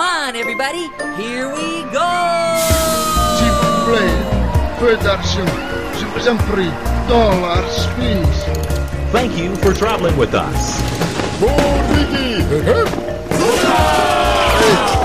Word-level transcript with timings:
Come 0.00 0.08
on, 0.08 0.34
everybody. 0.34 0.88
Here 1.20 1.46
we 1.52 1.84
go. 1.92 2.10
S'il 3.36 3.52
vous 3.60 3.76
plaît, 3.84 4.16
peu 4.78 4.96
d'argent. 5.04 5.44
Je 5.98 6.06
vous 6.06 6.26
en 6.26 6.36
prie. 6.50 6.72
Dollars, 7.06 7.86
please. 7.96 8.44
Thank 9.12 9.36
you 9.36 9.54
for 9.56 9.74
traveling 9.74 10.16
with 10.16 10.32
us. 10.32 10.80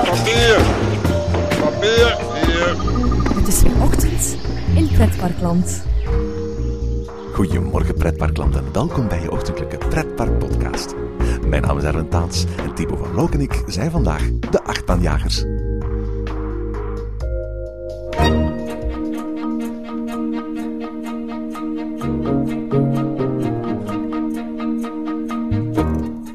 Papier! 0.06 0.56
Papier! 1.60 2.16
Hier! 2.46 2.76
Het 3.34 3.48
is 3.48 3.62
weer 3.62 3.82
ochtend 3.82 4.36
in 4.74 4.88
Pretparkland. 4.88 5.84
Goedemorgen 7.34 7.94
pretparkland 7.94 8.56
en 8.56 8.72
welkom 8.72 9.08
bij 9.08 9.20
je 9.20 9.30
ochtendelijke 9.30 9.78
pretpark-podcast. 9.88 10.94
Mijn 11.48 11.62
naam 11.62 11.78
is 11.78 11.84
Erwin 11.84 12.08
Taats 12.08 12.44
en 12.56 12.74
Thibaut 12.74 12.98
van 12.98 13.14
Loock 13.14 13.32
en 13.32 13.40
ik 13.40 13.62
zijn 13.66 13.90
vandaag 13.90 14.38
de 14.38 14.62
achtbaanjagers. 14.62 15.40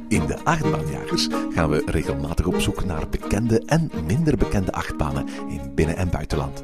In 0.08 0.28
de 0.28 0.38
achtbaanjagers 0.44 1.28
gaan 1.54 1.70
we 1.70 1.84
regelmatig 1.86 2.46
op 2.46 2.60
zoek 2.60 2.86
naar 2.86 3.10
bekende 3.10 3.64
en 3.66 3.92
minder 4.06 4.38
bekende 4.38 4.72
achtbanen 4.72 5.28
in 5.48 5.72
binnen- 5.76 5.98
en 5.98 6.10
buitenland. 6.10 6.64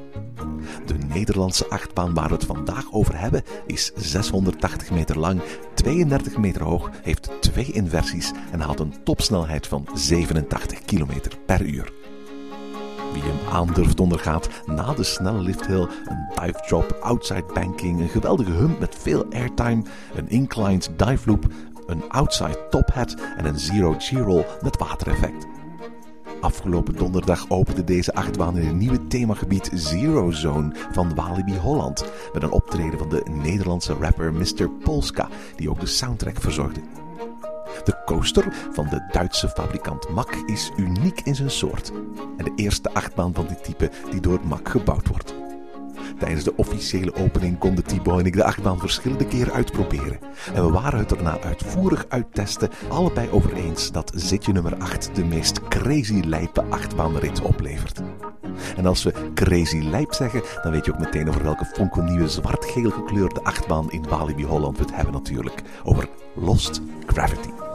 De 0.85 0.93
Nederlandse 0.93 1.69
achtbaan 1.69 2.13
waar 2.13 2.27
we 2.27 2.33
het 2.33 2.45
vandaag 2.45 2.93
over 2.93 3.19
hebben 3.19 3.43
is 3.65 3.91
680 3.95 4.91
meter 4.91 5.19
lang, 5.19 5.41
32 5.73 6.37
meter 6.37 6.63
hoog, 6.63 6.89
heeft 7.01 7.29
twee 7.63 7.71
inversies 7.71 8.31
en 8.51 8.59
haalt 8.59 8.79
een 8.79 9.03
topsnelheid 9.03 9.67
van 9.67 9.87
87 9.93 10.81
km 10.81 11.13
per 11.45 11.61
uur. 11.61 11.91
Wie 13.13 13.21
hem 13.21 13.53
aandurft 13.53 13.99
ondergaat 13.99 14.49
na 14.65 14.93
de 14.93 15.03
snelle 15.03 15.39
lifthill, 15.39 15.87
een 16.05 16.27
dive 16.35 16.63
drop, 16.67 16.97
outside 17.01 17.45
banking, 17.53 17.99
een 17.99 18.09
geweldige 18.09 18.51
hump 18.51 18.79
met 18.79 18.95
veel 18.95 19.25
airtime, 19.31 19.83
een 20.15 20.29
inclined 20.29 20.89
dive 20.95 21.29
loop, 21.29 21.45
een 21.85 22.09
outside 22.09 22.67
top 22.69 22.93
hat 22.93 23.15
en 23.37 23.45
een 23.45 23.59
zero 23.59 23.95
G-roll 23.97 24.45
met 24.61 24.77
watereffect. 24.77 25.47
Afgelopen 26.41 26.95
donderdag 26.95 27.49
opende 27.49 27.83
deze 27.83 28.13
achtbaan 28.13 28.57
in 28.57 28.67
een 28.67 28.77
nieuwe 28.77 29.07
themagebied 29.07 29.69
Zero 29.73 30.31
Zone 30.31 30.75
van 30.91 31.15
Walibi 31.15 31.57
Holland. 31.57 32.05
Met 32.33 32.43
een 32.43 32.51
optreden 32.51 32.99
van 32.99 33.09
de 33.09 33.23
Nederlandse 33.43 33.93
rapper 33.93 34.33
Mr. 34.33 34.69
Polska, 34.83 35.29
die 35.55 35.69
ook 35.69 35.79
de 35.79 35.85
soundtrack 35.85 36.41
verzorgde. 36.41 36.81
De 37.83 38.03
coaster 38.05 38.53
van 38.71 38.87
de 38.89 39.07
Duitse 39.11 39.49
fabrikant 39.49 40.09
Mack 40.09 40.35
is 40.45 40.71
uniek 40.75 41.21
in 41.21 41.35
zijn 41.35 41.51
soort. 41.51 41.91
En 42.37 42.45
de 42.45 42.51
eerste 42.55 42.93
achtbaan 42.93 43.33
van 43.33 43.47
dit 43.47 43.63
type 43.63 43.91
die 44.11 44.21
door 44.21 44.39
Mack 44.43 44.69
gebouwd 44.69 45.07
wordt. 45.07 45.33
Tijdens 46.19 46.43
de 46.43 46.55
officiële 46.55 47.15
opening 47.15 47.57
konden 47.57 47.83
Thibaut 47.83 48.19
en 48.19 48.25
ik 48.25 48.33
de 48.33 48.43
achtbaan 48.43 48.79
verschillende 48.79 49.25
keren 49.25 49.53
uitproberen. 49.53 50.19
En 50.53 50.65
we 50.65 50.71
waren 50.71 50.99
het 50.99 51.15
erna 51.15 51.39
uitvoerig 51.39 52.05
uittesten, 52.09 52.69
allebei 52.89 53.29
over 53.29 53.53
eens 53.53 53.91
dat 53.91 54.11
zitje 54.15 54.51
nummer 54.53 54.77
8 54.77 55.15
de 55.15 55.25
meest 55.25 55.67
crazy 55.67 56.21
lijpe 56.25 56.63
achtbaanrit 56.63 57.41
oplevert. 57.41 58.01
En 58.77 58.85
als 58.85 59.03
we 59.03 59.31
crazy 59.33 59.79
lijp 59.79 60.13
zeggen, 60.13 60.41
dan 60.63 60.71
weet 60.71 60.85
je 60.85 60.93
ook 60.93 60.99
meteen 60.99 61.29
over 61.29 61.43
welke 61.43 61.65
fonkelnieuwe 61.65 62.29
zwart-geel 62.29 62.91
gekleurde 62.91 63.43
achtbaan 63.43 63.91
in 63.91 64.05
Walibi 64.09 64.45
Holland 64.45 64.77
we 64.77 64.83
het 64.83 64.95
hebben 64.95 65.13
natuurlijk. 65.13 65.61
Over 65.83 66.09
Lost 66.35 66.81
Gravity. 67.05 67.66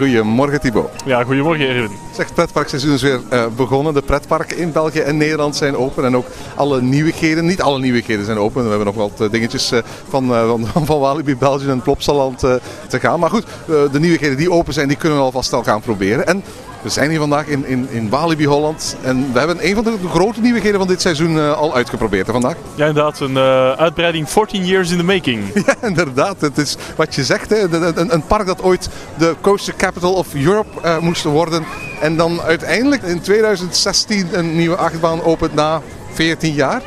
Goedemorgen 0.00 0.60
Thibaut. 0.60 0.90
Ja, 1.06 1.24
goedemorgen 1.24 1.68
Erwin. 1.68 1.90
Zeg, 2.12 2.34
pretparkseizoen 2.34 2.92
is 2.92 3.02
weer 3.02 3.20
eh, 3.28 3.46
begonnen. 3.56 3.94
De 3.94 4.02
pretparken 4.02 4.56
in 4.56 4.72
België 4.72 4.98
en 4.98 5.16
Nederland 5.16 5.56
zijn 5.56 5.76
open. 5.76 6.04
En 6.04 6.16
ook 6.16 6.26
alle 6.56 6.82
nieuwigheden, 6.82 7.46
niet 7.46 7.62
alle 7.62 7.78
nieuwigheden 7.78 8.24
zijn 8.24 8.38
open. 8.38 8.62
We 8.62 8.68
hebben 8.68 8.86
nog 8.86 8.94
wat 8.94 9.20
eh, 9.20 9.30
dingetjes 9.30 9.72
eh, 9.72 9.78
van, 10.08 10.26
van, 10.26 10.66
van 10.86 10.98
Walibi 10.98 11.36
België 11.36 11.68
en 11.68 11.82
Plopsaland 11.82 12.38
te 12.38 13.00
gaan. 13.00 13.20
Maar 13.20 13.30
goed, 13.30 13.46
de 13.66 14.00
nieuwigheden 14.00 14.36
die 14.36 14.50
open 14.50 14.72
zijn, 14.72 14.88
die 14.88 14.96
kunnen 14.96 15.18
we 15.18 15.24
alvast 15.24 15.52
al 15.52 15.62
gaan 15.62 15.80
proberen. 15.80 16.26
En 16.26 16.42
we 16.82 16.88
zijn 16.88 17.10
hier 17.10 17.18
vandaag 17.18 17.46
in, 17.46 17.66
in, 17.66 17.88
in 17.90 18.08
Walibi 18.08 18.46
Holland. 18.46 18.96
En 19.02 19.32
we 19.32 19.38
hebben 19.38 19.66
een 19.68 19.74
van 19.74 19.84
de 19.84 19.96
grote 20.08 20.40
nieuwigheden 20.40 20.78
van 20.78 20.88
dit 20.88 21.00
seizoen 21.00 21.38
eh, 21.38 21.52
al 21.52 21.74
uitgeprobeerd 21.74 22.26
hè, 22.26 22.32
vandaag. 22.32 22.56
Ja, 22.74 22.86
inderdaad, 22.86 23.20
een 23.20 23.36
eh, 23.36 23.72
uitbreiding 23.72 24.30
14 24.30 24.66
years 24.66 24.90
in 24.90 24.96
the 24.96 25.04
making. 25.04 25.44
Ja, 25.66 25.74
inderdaad. 25.82 26.40
Het 26.40 26.58
is 26.58 26.76
wat 26.96 27.14
je 27.14 27.24
zegt. 27.24 27.50
Hè. 27.50 27.58
Een, 27.96 28.14
een 28.14 28.26
park 28.26 28.46
dat 28.46 28.62
ooit 28.62 28.88
de 29.18 29.34
Coaster 29.40 29.74
Capital 29.76 30.12
of 30.14 30.34
Europe 30.34 30.80
eh, 30.80 30.98
moest 30.98 31.22
worden. 31.22 31.64
En 32.00 32.16
dan 32.16 32.40
uiteindelijk 32.40 33.02
in 33.02 33.20
2016 33.20 34.28
een 34.32 34.56
nieuwe 34.56 34.76
achtbaan 34.76 35.22
opent 35.22 35.54
na 35.54 35.82
14 36.12 36.54
jaar. 36.54 36.82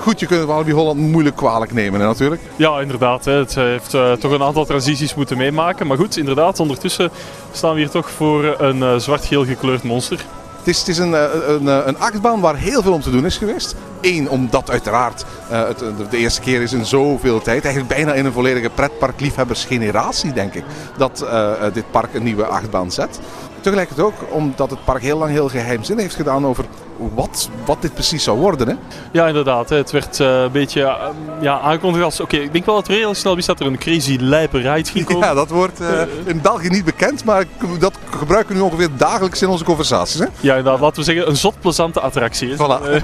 Goed, 0.00 0.20
je 0.20 0.26
kunt 0.26 0.44
Walibi 0.44 0.72
Holland 0.72 0.98
moeilijk 0.98 1.36
kwalijk 1.36 1.72
nemen 1.72 2.00
hè, 2.00 2.06
natuurlijk. 2.06 2.42
Ja, 2.56 2.80
inderdaad. 2.80 3.24
Hè. 3.24 3.32
Het 3.32 3.54
heeft 3.54 3.94
eh, 3.94 4.12
toch 4.12 4.32
een 4.32 4.42
aantal 4.42 4.64
transities 4.64 5.14
moeten 5.14 5.36
meemaken. 5.36 5.86
Maar 5.86 5.96
goed, 5.96 6.16
inderdaad, 6.16 6.60
ondertussen 6.60 7.10
staan 7.52 7.74
we 7.74 7.80
hier 7.80 7.90
toch 7.90 8.10
voor 8.10 8.54
een 8.58 8.82
eh, 8.82 8.96
zwart-geel 8.96 9.44
gekleurd 9.44 9.82
monster. 9.82 10.18
Het 10.58 10.66
is, 10.66 10.78
het 10.78 10.88
is 10.88 10.98
een, 10.98 11.14
eh, 11.14 11.24
een, 11.46 11.66
een 11.88 11.98
achtbaan 11.98 12.40
waar 12.40 12.56
heel 12.56 12.82
veel 12.82 12.92
om 12.92 13.00
te 13.00 13.10
doen 13.10 13.24
is 13.24 13.36
geweest. 13.36 13.74
Eén, 14.00 14.28
omdat 14.30 14.70
uiteraard 14.70 15.24
het 15.48 15.78
de- 16.10 16.16
eerste 16.16 16.40
keer 16.40 16.62
is 16.62 16.72
in 16.72 16.84
zoveel 16.86 17.40
tijd, 17.40 17.64
eigenlijk 17.64 17.94
bijna 17.94 18.12
in 18.14 18.24
een 18.24 18.32
volledige 18.32 18.70
pretparkliefhebbersgeneratie 18.74 20.32
denk 20.32 20.54
ik, 20.54 20.64
dat 20.96 21.26
dit 21.72 21.90
park 21.90 22.14
een 22.14 22.22
nieuwe 22.22 22.46
achtbaan 22.46 22.90
zet. 22.90 23.20
Tegelijkertijd 23.60 24.06
ook 24.06 24.14
omdat 24.30 24.70
het 24.70 24.84
park 24.84 25.02
heel 25.02 25.18
lang 25.18 25.30
heel 25.30 25.48
geheimzinnig 25.48 26.04
heeft 26.04 26.16
gedaan 26.16 26.46
over 26.46 26.64
wat, 27.14 27.50
wat 27.64 27.82
dit 27.82 27.94
precies 27.94 28.24
zou 28.24 28.38
worden. 28.38 28.68
Hè? 28.68 28.74
Ja, 29.12 29.26
inderdaad. 29.26 29.68
Het 29.68 29.90
werd 29.90 30.20
eh, 30.20 30.42
een 30.42 30.52
beetje 30.52 30.82
eh, 30.82 31.08
ja, 31.40 31.60
aangekondigd 31.60 32.04
als... 32.04 32.20
Oké, 32.20 32.36
ik 32.36 32.52
denk 32.52 32.66
wel 32.66 32.74
dat 32.74 32.88
er 32.88 32.94
heel 32.94 33.14
snel 33.14 33.34
wist 33.34 33.46
dat 33.46 33.60
er 33.60 33.66
een 33.66 33.78
crazy 33.78 34.16
lijpe 34.20 34.58
ride 34.58 34.90
ging 34.90 35.04
komen. 35.04 35.26
Ja, 35.26 35.34
dat 35.34 35.50
wordt 35.50 35.80
eh, 35.80 36.00
in 36.24 36.40
België 36.40 36.68
niet 36.68 36.84
bekend, 36.84 37.24
maar 37.24 37.44
dat 37.78 37.98
gebruiken 38.18 38.54
we 38.54 38.60
nu 38.60 38.66
ongeveer 38.66 38.88
dagelijks 38.96 39.42
in 39.42 39.48
onze 39.48 39.64
conversaties. 39.64 40.18
Hè? 40.18 40.26
Ja, 40.40 40.54
inderdaad. 40.56 40.80
Laten 40.80 40.98
we 40.98 41.04
zeggen, 41.04 41.28
een 41.28 41.36
zot 41.36 41.60
plezante 41.60 42.00
attractie. 42.00 42.54
Voilà. 42.56 42.56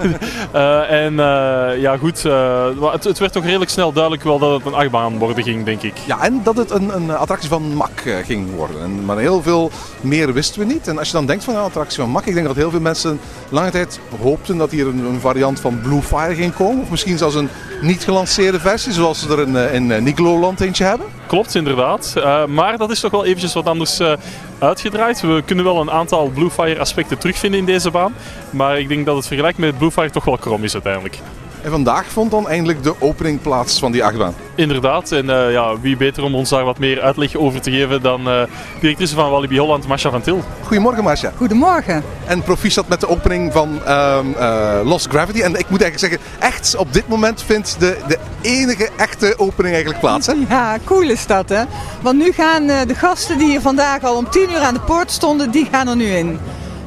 Eh, 0.52 0.90
en 1.04 1.20
eh, 1.20 1.80
ja, 1.80 1.96
goed. 1.96 2.24
eh, 2.24 2.66
het, 2.92 3.04
het 3.04 3.18
werd 3.18 3.32
toch 3.32 3.44
redelijk 3.44 3.70
snel 3.70 3.92
duidelijk 3.92 4.22
wel 4.22 4.38
dat 4.38 4.50
het 4.52 4.66
een 4.66 4.74
achtbaan 4.74 5.18
worden 5.18 5.44
ging, 5.44 5.64
denk 5.64 5.82
ik. 5.82 5.96
Ja, 6.06 6.22
en 6.22 6.40
dat 6.42 6.56
het 6.56 6.70
een, 6.70 6.94
een 6.94 7.10
attractie 7.10 7.48
van 7.48 7.62
Mack 7.74 8.00
eh, 8.00 8.16
ging 8.24 8.54
worden. 8.56 8.82
En, 8.82 9.04
maar 9.04 9.18
heel 9.18 9.42
veel 9.42 9.70
meer 10.00 10.32
wisten 10.32 10.60
we 10.60 10.66
niet. 10.66 10.88
En 10.88 10.98
als 10.98 11.06
je 11.06 11.12
dan 11.12 11.26
denkt 11.26 11.44
van 11.44 11.54
een 11.54 11.60
attractie 11.62 11.98
van 12.00 12.10
Mack, 12.10 12.24
ik 12.24 12.34
denk 12.34 12.46
dat 12.46 12.56
heel 12.56 12.70
veel 12.70 12.80
mensen 12.80 13.20
lange 13.48 13.70
tijd 13.70 14.00
hoopten 14.22 14.56
dat 14.56 14.70
hier 14.70 14.86
een, 14.86 15.04
een 15.04 15.20
variant 15.20 15.60
van 15.60 15.80
Blue 15.80 16.02
Fire 16.02 16.34
ging 16.34 16.54
komen. 16.54 16.82
Of 16.82 16.90
misschien 16.90 17.18
zelfs 17.18 17.34
een 17.34 17.48
niet 17.80 18.04
gelanceerde 18.04 18.60
versie, 18.60 18.92
zoals 18.92 19.18
ze 19.20 19.28
er 19.28 19.40
in, 19.40 19.86
in 19.86 20.04
Nigloland 20.04 20.60
eentje 20.60 20.84
hebben. 20.84 21.06
Klopt, 21.26 21.54
inderdaad. 21.54 22.14
Eh, 22.16 22.46
maar 22.46 22.76
dat 22.76 22.90
is 22.90 23.00
toch 23.00 23.10
wel 23.10 23.24
eventjes 23.24 23.52
wat 23.52 23.66
anders 23.66 23.98
eh, 23.98 24.12
uitgedraaid. 24.58 25.20
We 25.20 25.42
kunnen 25.46 25.64
wel 25.64 25.80
een 25.80 25.90
aantal 25.90 26.28
Bluefire 26.28 26.80
aspecten 26.80 27.18
terugvinden 27.18 27.60
in 27.60 27.66
deze 27.66 27.90
baan. 27.90 28.14
Maar 28.50 28.78
ik 28.78 28.88
denk 28.88 29.06
dat 29.06 29.16
het 29.16 29.26
vergelijk 29.26 29.58
met 29.58 29.78
Bluefire 29.78 30.10
toch 30.10 30.24
wel 30.24 30.38
krom 30.38 30.64
is 30.64 30.72
uiteindelijk. 30.72 31.18
En 31.64 31.70
vandaag 31.70 32.06
vond 32.06 32.30
dan 32.30 32.48
eindelijk 32.48 32.82
de 32.82 32.94
opening 32.98 33.40
plaats 33.40 33.78
van 33.78 33.92
die 33.92 34.04
achtbaan. 34.04 34.34
Inderdaad. 34.54 35.12
En 35.12 35.30
eh, 35.30 35.52
ja, 35.52 35.80
wie 35.80 35.96
beter 35.96 36.22
om 36.22 36.34
ons 36.34 36.48
daar 36.48 36.64
wat 36.64 36.78
meer 36.78 37.00
uitleg 37.00 37.36
over 37.36 37.60
te 37.60 37.70
geven 37.70 38.02
dan 38.02 38.28
eh 38.28 38.42
directrice 38.80 39.14
van 39.14 39.30
Walibi 39.30 39.58
Holland, 39.58 39.86
Masha 39.86 40.10
van 40.10 40.20
Til. 40.22 40.42
Goedemorgen 40.62 41.04
Marcia. 41.04 41.32
Goedemorgen. 41.36 42.02
En 42.26 42.42
proficiat 42.42 42.88
met 42.88 43.00
de 43.00 43.08
opening 43.08 43.52
van 43.52 43.84
ehm, 43.84 44.32
eh, 44.32 44.80
Lost 44.84 45.06
Gravity. 45.06 45.40
En 45.40 45.54
ik 45.54 45.68
moet 45.68 45.82
eigenlijk 45.82 45.98
zeggen, 45.98 46.18
echt 46.38 46.76
op 46.76 46.92
dit 46.92 47.08
moment 47.08 47.42
vindt 47.42 47.76
de, 47.78 47.96
de 48.08 48.18
enige 48.42 48.88
echte 48.96 49.34
opening 49.36 49.74
eigenlijk 49.74 50.00
plaats. 50.00 50.26
Hè? 50.26 50.34
Ja, 50.48 50.78
cool 50.84 51.10
is 51.10 51.26
dat 51.26 51.48
hè. 51.48 51.62
Want 52.00 52.18
nu 52.18 52.32
gaan 52.32 52.68
eh, 52.68 52.86
de 52.86 52.94
gasten 52.94 53.38
die 53.38 53.48
hier 53.48 53.60
vandaag 53.60 54.02
al 54.02 54.16
om 54.16 54.30
10 54.30 54.50
uur 54.50 54.60
aan 54.60 54.74
de 54.74 54.80
poort 54.80 55.10
stonden, 55.10 55.50
die 55.50 55.68
gaan 55.70 55.88
er 55.88 55.96
nu 55.96 56.06
in. 56.06 56.38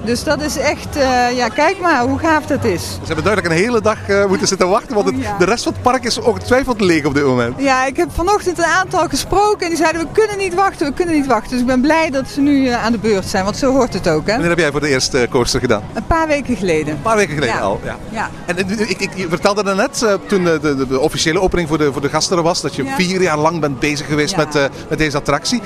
Dus 0.07 0.23
dat 0.23 0.41
is 0.41 0.57
echt, 0.57 0.95
eh, 0.95 1.37
ja 1.37 1.47
kijk 1.47 1.79
maar 1.79 2.01
hoe 2.01 2.19
gaaf 2.19 2.45
dat 2.45 2.63
is. 2.63 2.81
Ze 2.81 3.05
hebben 3.05 3.23
duidelijk 3.23 3.53
een 3.53 3.61
hele 3.61 3.81
dag 3.81 4.07
eh, 4.09 4.25
moeten 4.25 4.47
zitten 4.47 4.69
wachten, 4.69 4.93
want 4.95 5.05
het- 5.07 5.15
Oh, 5.15 5.21
ja. 5.21 5.37
de 5.37 5.45
rest 5.45 5.63
van 5.63 5.73
het 5.73 5.81
park 5.81 6.03
is 6.03 6.17
ongetwijfeld 6.19 6.81
leeg 6.81 7.05
op 7.05 7.13
dit 7.13 7.23
moment. 7.23 7.53
Ja, 7.57 7.85
ik 7.85 7.97
heb 7.97 8.09
vanochtend 8.13 8.57
een 8.57 8.63
aantal 8.63 9.07
gesproken 9.07 9.61
en 9.61 9.67
die 9.69 9.77
zeiden 9.77 10.01
we 10.01 10.07
kunnen 10.11 10.37
niet 10.37 10.53
wachten, 10.53 10.87
we 10.87 10.93
kunnen 10.93 11.15
niet 11.15 11.27
wachten. 11.27 11.49
Dus 11.51 11.59
ik 11.59 11.65
ben 11.65 11.81
blij 11.81 12.09
dat 12.09 12.27
ze 12.27 12.41
nu 12.41 12.67
eh, 12.67 12.83
aan 12.85 12.91
de 12.91 12.97
beurt 12.97 13.25
zijn, 13.25 13.43
want 13.43 13.57
zo 13.57 13.71
hoort 13.71 13.93
het 13.93 14.09
ook 14.09 14.25
hè. 14.25 14.31
Wanneer 14.31 14.49
heb 14.49 14.57
jij 14.59 14.71
voor 14.71 14.79
de 14.81 14.89
eerste 14.89 15.27
coaster 15.31 15.59
gedaan? 15.59 15.81
Een 15.93 16.05
paar 16.07 16.27
weken 16.27 16.55
geleden. 16.55 16.93
Een 16.93 17.01
paar 17.01 17.15
weken 17.15 17.33
geleden 17.33 17.55
Ja. 17.55 17.61
al. 17.61 17.79
Ja. 17.83 17.95
Ja. 18.09 18.29
En 18.45 18.57
ik, 18.57 18.99
ik, 18.99 19.09
je 19.15 19.27
vertelde 19.29 19.63
daarnet, 19.63 20.05
toen 20.27 20.43
de, 20.43 20.59
de, 20.61 20.87
de 20.87 20.99
officiële 20.99 21.41
opening 21.41 21.67
voor 21.67 21.77
de, 21.77 21.91
voor 21.93 22.01
de 22.01 22.09
gasten 22.09 22.37
er 22.37 22.43
was, 22.43 22.61
dat 22.61 22.75
je 22.75 22.85
vier 22.95 23.21
jaar 23.21 23.37
lang 23.37 23.59
bent 23.59 23.79
bezig 23.79 24.07
geweest 24.07 24.35
met, 24.37 24.53
met 24.89 24.97
deze 24.97 25.17
attractie. 25.17 25.61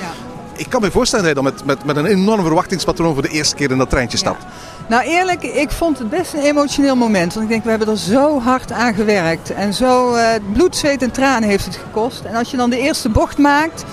Ik 0.56 0.66
kan 0.68 0.80
me 0.80 0.90
voorstellen 0.90 1.24
dat 1.24 1.36
je 1.36 1.42
dan 1.42 1.52
met, 1.52 1.64
met, 1.64 1.84
met 1.84 1.96
een 1.96 2.06
enorm 2.06 2.42
verwachtingspatroon 2.42 3.12
voor 3.12 3.22
de 3.22 3.28
eerste 3.28 3.54
keer 3.54 3.70
in 3.70 3.78
dat 3.78 3.90
treintje 3.90 4.18
stapt. 4.18 4.44
Nou 4.88 5.04
eerlijk, 5.04 5.42
ik 5.42 5.70
vond 5.70 5.98
het 5.98 6.10
best 6.10 6.34
een 6.34 6.40
emotioneel 6.40 6.96
moment. 6.96 7.34
Want 7.34 7.44
ik 7.44 7.50
denk, 7.50 7.64
we 7.64 7.70
hebben 7.70 7.88
er 7.88 7.98
zo 7.98 8.40
hard 8.40 8.72
aan 8.72 8.94
gewerkt. 8.94 9.50
En 9.50 9.74
zo 9.74 10.14
eh, 10.14 10.26
bloed, 10.52 10.76
zweet 10.76 11.02
en 11.02 11.10
tranen 11.10 11.48
heeft 11.48 11.64
het 11.64 11.76
gekost. 11.76 12.24
En 12.24 12.34
als 12.34 12.50
je 12.50 12.56
dan 12.56 12.70
de 12.70 12.78
eerste 12.78 13.08
bocht 13.08 13.38
maakt, 13.38 13.84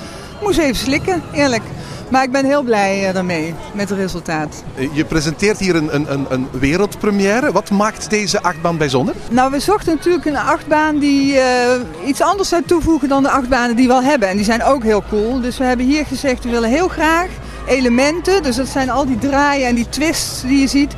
moest 0.42 0.56
je 0.56 0.62
even 0.62 0.76
slikken, 0.76 1.24
eerlijk. 1.34 1.64
Maar 2.10 2.24
ik 2.24 2.32
ben 2.32 2.46
heel 2.46 2.64
blij 2.64 3.08
eh, 3.08 3.14
daarmee, 3.14 3.54
met 3.74 3.90
het 3.90 3.98
resultaat. 3.98 4.64
Eh, 4.76 4.90
Je 4.94 5.06
presenteert 5.06 5.60
hier 5.60 5.76
een, 5.76 5.96
een, 5.96 6.26
een, 6.30 6.48
wereldpremière. 6.52 7.52
Wat 7.52 7.70
maakt 7.70 8.10
deze 8.10 8.42
achtbaan 8.42 8.78
bijzonder? 8.78 9.16
Nou, 9.32 9.52
we 9.52 9.60
zochten 9.60 9.96
natuurlijk 9.96 10.26
een 10.26 10.38
achtbaan 10.38 11.00
die 11.00 11.40
eh, 11.40 12.08
iets 12.08 12.22
anders 12.22 12.50
zou 12.50 12.64
toevoegen 12.66 13.10
dan 13.10 13.24
de 13.24 13.30
achtbanen 13.30 13.76
die 13.76 13.88
we 13.88 13.94
al 13.94 14.04
hebben. 14.04 14.30
En 14.30 14.36
die 14.36 14.46
zijn 14.46 14.64
ook 14.64 14.84
heel 14.84 15.04
cool. 15.10 15.42
Dus 15.42 15.58
we 15.58 15.64
hebben 15.64 15.86
hier 15.86 16.06
gezegd, 16.06 16.44
we 16.44 16.50
willen 16.50 16.70
heel 16.70 16.88
graag 16.88 17.28
elementen. 17.68 18.44
Dus 18.44 18.56
dat 18.56 18.68
zijn 18.68 18.90
al 18.90 19.06
die 19.06 19.18
draaien 19.18 19.68
en 19.68 19.76
die 19.76 19.90
twists 19.90 20.42
die 20.42 20.60
je 20.60 20.68
ziet. 20.68 20.94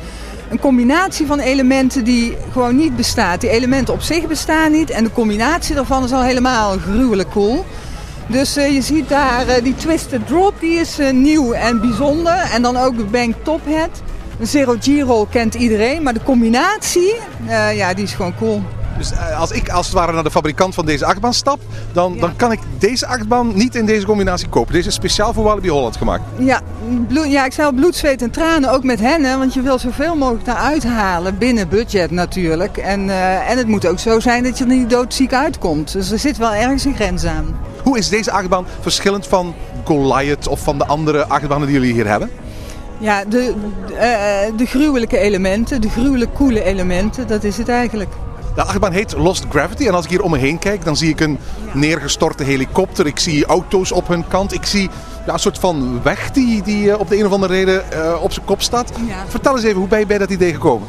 Een 0.50 0.60
combinatie 0.60 1.26
van 1.26 1.40
elementen 1.40 2.04
die 2.04 2.38
gewoon 2.52 2.76
niet 2.76 2.96
bestaat. 2.96 3.42
Die 3.42 3.50
elementen 3.50 3.94
op 3.94 4.02
zich 4.02 4.28
bestaan 4.28 4.72
niet. 4.72 4.90
En 4.90 5.04
de 5.04 5.12
combinatie 5.12 5.76
daarvan 5.76 6.04
is 6.04 6.12
al 6.12 6.22
helemaal 6.24 6.78
gruwelijk 6.78 7.30
cool. 7.30 7.66
Dus 8.32 8.56
eh, 8.56 8.74
je 8.74 8.82
ziet 8.82 9.10
daar 9.10 9.48
eh, 9.48 9.64
die 9.64 9.76
Twisted 9.76 10.28
Drop, 10.28 10.54
die 10.60 10.80
is 10.80 11.00
eh, 11.00 11.14
nieuw 11.14 11.52
en 11.52 11.82
bijzonder. 11.82 12.50
En 12.54 12.62
dan 12.62 12.78
ook 12.78 12.98
de 12.98 13.04
Bank 13.04 13.36
Top 13.44 13.62
Hat. 13.66 14.02
De 14.40 14.46
Zero 14.46 14.76
G-roll 14.80 15.26
kent 15.30 15.54
iedereen, 15.54 16.04
maar 16.04 16.14
de 16.14 16.24
combinatie, 16.24 17.16
ja, 17.74 17.94
die 17.94 18.04
is 18.04 18.14
gewoon 18.14 18.36
cool. 18.38 18.62
Dus 18.98 19.12
als 19.38 19.52
ik 19.52 19.70
als 19.70 19.86
het 19.86 19.96
ware 19.96 20.12
naar 20.12 20.24
de 20.24 20.32
fabrikant 20.32 20.74
van 20.74 20.86
deze 20.86 21.06
achtbaan 21.06 21.34
stap, 21.34 21.60
dan, 21.92 22.18
dan 22.20 22.36
kan 22.36 22.52
ik 22.52 22.60
deze 22.80 23.08
achtbaan 23.08 23.56
niet 23.56 23.76
in 23.76 23.86
deze 23.86 24.06
combinatie 24.06 24.50
kopen. 24.50 24.74
Deze 24.74 24.88
is 24.88 24.94
speciaal 24.94 25.34
voor 25.34 25.44
Walibi 25.44 25.70
Holland 25.70 25.98
gemaakt. 25.98 26.24
Ja, 26.38 26.62
bloed, 27.08 27.32
ja 27.32 27.46
ik 27.46 27.54
zei 27.54 27.68
al 27.68 27.74
bloed, 27.74 27.96
zweet 27.96 28.22
en 28.22 28.32
tranen, 28.32 28.72
ook 28.72 28.84
met 28.84 29.00
hen. 29.00 29.24
Hè, 29.24 29.38
want 29.38 29.54
je 29.54 29.62
wil 29.62 29.80
zoveel 29.80 30.16
mogelijk 30.16 30.46
daaruit 30.46 30.84
halen, 30.84 31.38
binnen 31.38 31.70
budget 31.70 32.12
natuurlijk. 32.12 32.78
En, 32.78 33.10
en 33.48 33.58
het 33.58 33.68
moet 33.68 33.88
ook 33.88 34.00
zo 34.00 34.20
zijn 34.20 34.44
dat 34.44 34.58
je 34.58 34.64
er 34.64 34.70
niet 34.70 34.90
doodziek 34.90 35.34
uitkomt. 35.34 35.92
Dus 35.92 36.12
er 36.12 36.20
zit 36.20 36.38
wel 36.38 36.54
ergens 36.54 36.86
een 36.86 36.96
grens 36.96 37.26
aan. 37.26 37.56
Hoe 37.84 37.98
is 37.98 38.10
deze 38.10 38.32
achtbaan 38.32 38.66
verschillend 38.80 39.28
van 39.28 39.56
Goliath 39.84 40.48
of 40.48 40.60
van 40.60 40.78
de 40.78 40.86
andere 40.86 41.28
achtbanen 41.28 41.68
die 41.68 41.76
jullie 41.76 41.94
hier 41.94 42.08
hebben? 42.08 42.30
Ja, 42.98 43.26
de, 43.26 43.54
de, 43.88 43.94
eh, 43.94 44.58
de 44.58 44.66
gruwelijke 44.66 45.18
elementen, 45.18 45.82
de 45.82 45.90
gruwelijk 45.90 46.34
coole 46.34 46.64
elementen, 46.64 47.28
dat 47.28 47.44
is 47.44 47.58
het 47.58 47.70
eigenlijk. 47.70 48.10
De 48.56 48.64
achtbaan 48.64 48.92
heet 48.92 49.18
Lost 49.18 49.46
Gravity 49.50 49.88
en 49.88 49.94
als 49.94 50.04
ik 50.04 50.10
hier 50.10 50.22
om 50.22 50.32
me 50.32 50.38
heen 50.38 50.60
kijk, 50.60 50.86
dan 50.86 50.98
zie 50.98 51.10
ik 51.10 51.20
een 51.20 51.40
neergestorte 51.74 52.44
helikopter. 52.44 53.06
Ik 53.06 53.20
zie 53.20 53.46
auto's 53.46 53.92
op 53.92 54.08
hun 54.08 54.28
kant. 54.28 54.54
Ik 54.54 54.66
zie 54.66 54.90
ja, 55.26 55.34
een 55.34 55.40
soort 55.40 55.60
van 55.60 56.02
weg 56.04 56.32
die, 56.32 56.62
die 56.62 56.92
eh, 56.92 57.00
op 57.00 57.10
de 57.10 57.18
een 57.18 57.26
of 57.26 57.32
andere 57.32 57.54
reden 57.54 57.92
eh, 57.92 58.24
op 58.24 58.32
zijn 58.32 58.46
kop 58.46 58.62
staat. 58.62 58.92
Ja. 59.08 59.26
Vertel 59.28 59.56
eens 59.56 59.64
even, 59.64 59.80
hoe 59.80 59.88
ben 59.88 60.00
je 60.00 60.06
bij 60.06 60.18
dat 60.18 60.30
idee 60.30 60.54
gekomen? 60.54 60.88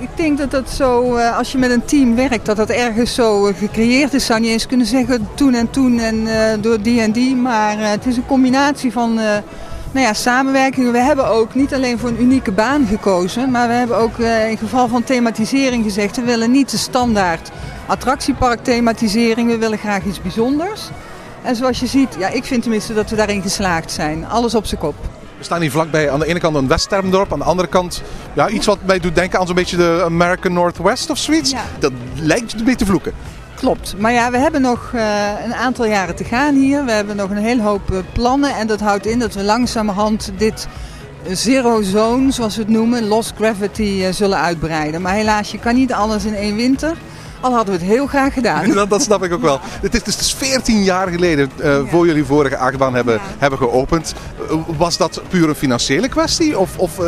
Ik 0.00 0.08
denk 0.14 0.38
dat 0.38 0.50
dat 0.50 0.70
zo, 0.70 1.14
eh, 1.14 1.36
als 1.36 1.52
je 1.52 1.58
met 1.58 1.70
een 1.70 1.84
team 1.84 2.14
werkt, 2.14 2.46
dat 2.46 2.56
dat 2.56 2.70
ergens 2.70 3.14
zo 3.14 3.46
eh, 3.46 3.56
gecreëerd 3.56 4.14
is. 4.14 4.26
Zou 4.26 4.42
je 4.42 4.50
eens 4.50 4.66
kunnen 4.66 4.86
zeggen 4.86 5.28
toen 5.34 5.54
en 5.54 5.70
toen 5.70 5.98
en 5.98 6.26
eh, 6.26 6.58
door 6.60 6.82
die 6.82 7.00
en 7.00 7.12
die. 7.12 7.36
Maar 7.36 7.78
het 7.78 8.06
is 8.06 8.16
een 8.16 8.26
combinatie 8.26 8.92
van 8.92 9.14
nou 9.92 10.06
ja, 10.06 10.12
samenwerkingen. 10.12 10.92
We 10.92 10.98
hebben 10.98 11.26
ook 11.26 11.54
niet 11.54 11.74
alleen 11.74 11.98
voor 11.98 12.08
een 12.08 12.22
unieke 12.22 12.52
baan 12.52 12.86
gekozen. 12.86 13.50
Maar 13.50 13.68
we 13.68 13.74
hebben 13.74 13.96
ook 13.96 14.18
in 14.48 14.58
geval 14.58 14.88
van 14.88 15.04
thematisering 15.04 15.84
gezegd. 15.84 16.16
We 16.16 16.22
willen 16.22 16.50
niet 16.50 16.70
de 16.70 16.76
standaard 16.76 17.50
attractiepark 17.86 18.64
thematisering. 18.64 19.50
We 19.50 19.58
willen 19.58 19.78
graag 19.78 20.04
iets 20.04 20.22
bijzonders. 20.22 20.88
En 21.42 21.56
zoals 21.56 21.80
je 21.80 21.86
ziet, 21.86 22.16
ja, 22.18 22.28
ik 22.28 22.44
vind 22.44 22.62
tenminste 22.62 22.94
dat 22.94 23.10
we 23.10 23.16
daarin 23.16 23.42
geslaagd 23.42 23.90
zijn. 23.90 24.26
Alles 24.26 24.54
op 24.54 24.66
zijn 24.66 24.80
kop. 24.80 25.17
We 25.38 25.44
staan 25.44 25.60
hier 25.60 25.70
vlakbij 25.70 26.10
aan 26.10 26.18
de 26.18 26.26
ene 26.26 26.40
kant 26.40 26.56
een 26.56 26.68
Westtermdorp, 26.68 27.32
aan 27.32 27.38
de 27.38 27.44
andere 27.44 27.68
kant 27.68 28.02
ja, 28.34 28.48
iets 28.48 28.66
wat 28.66 28.78
mij 28.86 28.98
doet 28.98 29.14
denken 29.14 29.38
aan 29.38 29.46
zo'n 29.46 29.54
beetje 29.54 29.76
de 29.76 30.02
American 30.04 30.52
Northwest 30.52 31.10
of 31.10 31.18
zoiets. 31.18 31.50
Ja. 31.50 31.62
Dat 31.78 31.92
lijkt 32.14 32.52
een 32.52 32.64
beetje 32.64 32.76
te 32.76 32.86
vloeken. 32.86 33.12
Klopt. 33.54 33.94
Maar 33.98 34.12
ja, 34.12 34.30
we 34.30 34.38
hebben 34.38 34.60
nog 34.60 34.90
eh, 34.94 35.30
een 35.44 35.54
aantal 35.54 35.86
jaren 35.86 36.16
te 36.16 36.24
gaan 36.24 36.54
hier. 36.54 36.84
We 36.84 36.90
hebben 36.90 37.16
nog 37.16 37.30
een 37.30 37.36
hele 37.36 37.62
hoop 37.62 37.90
eh, 37.90 37.98
plannen. 38.12 38.56
En 38.56 38.66
dat 38.66 38.80
houdt 38.80 39.06
in 39.06 39.18
dat 39.18 39.34
we 39.34 39.42
langzamerhand 39.42 40.32
dit 40.36 40.68
zero 41.32 41.82
zone, 41.82 42.30
zoals 42.30 42.56
we 42.56 42.62
het 42.62 42.70
noemen, 42.70 43.08
lost 43.08 43.32
gravity, 43.36 44.02
eh, 44.02 44.12
zullen 44.12 44.38
uitbreiden. 44.38 45.02
Maar 45.02 45.14
helaas, 45.14 45.50
je 45.50 45.58
kan 45.58 45.74
niet 45.74 45.92
alles 45.92 46.24
in 46.24 46.34
één 46.34 46.56
winter. 46.56 46.96
Al 47.40 47.54
hadden 47.54 47.74
we 47.74 47.80
het 47.80 47.90
heel 47.90 48.06
graag 48.06 48.32
gedaan. 48.34 48.70
Dat, 48.78 48.90
dat 48.90 49.02
snap 49.02 49.24
ik 49.24 49.32
ook 49.32 49.42
wel. 49.42 49.60
Het 49.62 50.06
is, 50.06 50.16
is 50.18 50.32
14 50.34 50.82
jaar 50.82 51.08
geleden 51.08 51.50
eh, 51.62 51.78
voor 51.86 52.06
jullie 52.06 52.24
vorige 52.24 52.56
achtbaan 52.56 52.94
hebben, 52.94 53.14
Ja. 53.14 53.20
hebben 53.38 53.58
geopend. 53.58 54.14
Eh, 54.50 54.56
was 54.76 54.96
dat 54.96 55.22
puur 55.28 55.48
een 55.48 55.54
financiële 55.54 56.08
kwestie? 56.08 56.58
Of, 56.58 56.78
of 56.78 56.98
eh, 56.98 57.06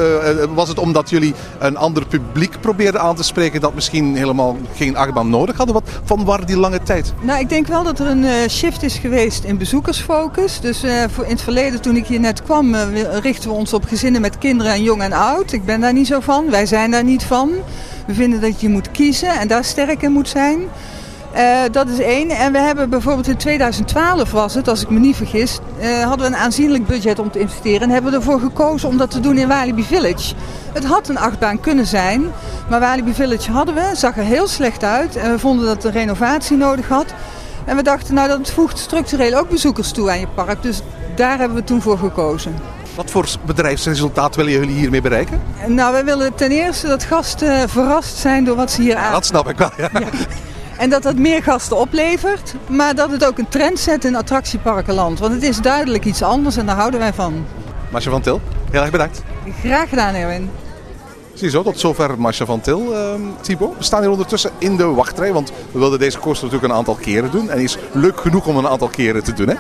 was 0.55 0.69
het 0.69 0.79
omdat 0.79 1.11
jullie 1.11 1.35
een 1.59 1.77
ander 1.77 2.07
publiek 2.07 2.61
probeerden 2.61 3.01
aan 3.01 3.15
te 3.15 3.23
spreken 3.23 3.61
dat 3.61 3.75
misschien 3.75 4.17
helemaal 4.17 4.57
geen 4.75 4.97
achtbaan 4.97 5.31
nodig 5.31 5.57
hadden? 5.57 5.75
Wat 5.75 5.89
van 6.05 6.25
waar 6.25 6.47
die 6.47 6.57
lange 6.59 6.83
tijd? 6.83 7.13
Nou, 7.23 7.41
ik 7.41 7.49
denk 7.49 7.67
wel 7.67 7.83
dat 7.83 7.99
er 7.99 8.07
een 8.07 8.51
shift 8.51 8.83
is 8.83 8.95
geweest 8.97 9.45
in 9.45 9.59
bezoekersfocus. 9.59 10.61
Dus 10.61 10.83
voor 11.15 11.25
in 11.25 11.31
het 11.31 11.43
verleden, 11.43 11.81
toen 11.81 11.97
ik 11.97 12.07
hier 12.07 12.21
net 12.21 12.43
kwam, 12.43 12.73
we- 12.73 13.19
richten 13.23 13.49
we 13.51 13.55
ons 13.57 13.73
op 13.73 13.85
gezinnen 13.85 14.21
met 14.21 14.39
kinderen 14.39 14.73
en 14.73 14.83
jong 14.83 15.03
en 15.03 15.13
oud. 15.13 15.53
Ik 15.53 15.65
ben 15.65 15.81
daar 15.81 15.93
niet 15.93 16.07
zo 16.07 16.21
van. 16.21 16.51
Wij 16.51 16.67
zijn 16.67 16.91
daar 16.91 17.05
niet 17.05 17.23
van. 17.25 17.51
We 18.07 18.15
vinden 18.15 18.41
dat 18.41 18.61
je 18.61 18.69
moet 18.69 18.91
kiezen 18.91 19.29
en 19.29 19.49
daar 19.49 19.65
sterk 19.65 20.03
in 20.03 20.13
moet 20.13 20.20
zijn. 20.29 20.69
Eh, 21.33 21.61
dat 21.71 21.89
is 21.89 21.99
één. 21.99 22.31
En 22.31 22.53
we 22.53 22.59
hebben 22.59 22.91
bijvoorbeeld 22.91 23.29
in 23.29 23.37
2012 23.37 24.31
was 24.31 24.55
het, 24.55 24.69
als 24.69 24.83
ik 24.83 24.91
me 24.91 24.99
niet 24.99 25.17
vergis, 25.17 25.59
eh, 25.79 26.03
hadden 26.03 26.31
we 26.31 26.37
een 26.37 26.41
aanzienlijk 26.41 26.87
budget 26.87 27.19
om 27.19 27.31
te 27.31 27.39
investeren. 27.39 27.81
En 27.81 27.91
hebben 27.91 28.11
we 28.11 28.17
ervoor 28.17 28.41
gekozen 28.41 28.89
om 28.89 28.97
dat 28.97 29.11
te 29.11 29.21
doen 29.21 29.39
in 29.39 29.49
Walibi 29.49 29.83
Village. 29.83 30.35
Het 30.73 30.85
had 30.85 31.09
een 31.09 31.19
achtbaan 31.19 31.61
kunnen 31.61 31.87
zijn, 31.87 32.33
maar 32.69 32.81
Walibi 32.81 33.15
Village 33.15 33.51
hadden 33.51 33.75
we, 33.75 33.91
zag 33.95 34.17
er 34.17 34.25
heel 34.25 34.47
slecht 34.47 34.85
uit. 34.85 35.17
En 35.17 35.31
we 35.31 35.39
vonden 35.39 35.67
dat 35.67 35.85
een 35.85 35.93
renovatie 35.93 36.57
nodig 36.57 36.89
had. 36.89 37.15
En 37.65 37.77
we 37.77 37.83
dachten, 37.83 38.15
nou 38.15 38.29
dat 38.29 38.51
voegt 38.51 38.79
structureel 38.79 39.39
ook 39.39 39.49
bezoekers 39.49 39.93
toe 39.93 40.11
aan 40.11 40.21
je 40.21 40.29
park. 40.35 40.63
Dus 40.63 40.81
daar 41.15 41.39
hebben 41.39 41.57
we 41.57 41.65
toen 41.65 41.83
voor 41.83 41.99
gekozen. 41.99 42.55
Wat 42.95 43.11
voor 43.11 43.29
bedrijfsresultaat 43.47 44.37
willen 44.37 44.53
jullie 44.53 44.75
hiermee 44.75 45.01
bereiken? 45.01 45.41
En 45.63 45.75
Nou, 45.75 45.95
we 45.95 46.05
willen 46.05 46.35
ten 46.35 46.51
eerste 46.51 46.87
dat 46.87 47.05
gasten 47.05 47.69
verrast 47.69 48.17
zijn 48.17 48.45
door 48.45 48.57
wat 48.57 48.71
ze 48.71 48.83
hier 48.83 48.97
aan. 48.97 49.13
Dat 49.13 49.27
snap 49.27 49.49
ik 49.49 49.59
wel. 49.59 49.71
Ja. 49.77 49.91
En 50.79 50.91
dat 50.91 51.03
dat 51.03 51.17
meer 51.17 51.43
gasten 51.43 51.77
oplevert, 51.79 52.55
maar 52.69 52.95
dat 52.95 53.11
het 53.11 53.25
ook 53.27 53.39
een 53.39 53.49
trend 53.49 53.79
zet 53.79 54.05
in 54.05 54.17
attractieparkenland. 54.17 55.19
Want 55.19 55.33
het 55.33 55.43
is 55.43 55.59
duidelijk 55.59 56.05
iets 56.05 56.23
anders 56.23 56.57
en 56.57 56.67
daar 56.67 56.77
houden 56.77 57.01
wij 57.01 57.13
van. 57.13 57.47
Marcia 57.91 58.11
van 58.11 58.21
Til, 58.21 58.41
heel 58.71 58.81
erg 58.81 58.91
bedankt. 58.91 59.23
Graag 59.65 59.89
gedaan, 59.89 60.15
Erwin. 60.15 60.51
Ziezo, 61.35 61.63
tot 61.63 61.81
zover 61.81 62.21
Marcia 62.21 62.45
van 62.47 62.61
Til. 62.61 62.95
Ehm 62.95 63.21
Thibaut, 63.41 63.77
we 63.79 63.85
staan 63.85 64.01
hier 64.01 64.11
ondertussen 64.11 64.51
in 64.59 64.77
de 64.77 64.85
wachtrij, 64.85 65.33
want 65.33 65.53
we 65.73 65.79
wilden 65.79 65.99
deze 65.99 66.19
coaster 66.19 66.45
natuurlijk 66.45 66.73
een 66.73 66.79
aantal 66.79 66.95
keren 66.95 67.31
doen. 67.31 67.51
En 67.51 67.57
die 67.57 67.65
is 67.65 67.79
leuk 67.93 68.21
genoeg 68.21 68.47
om 68.47 68.57
een 68.57 68.69
aantal 68.69 68.89
keren 68.89 69.25
te 69.25 69.33
doen, 69.33 69.49
hè? 69.49 69.55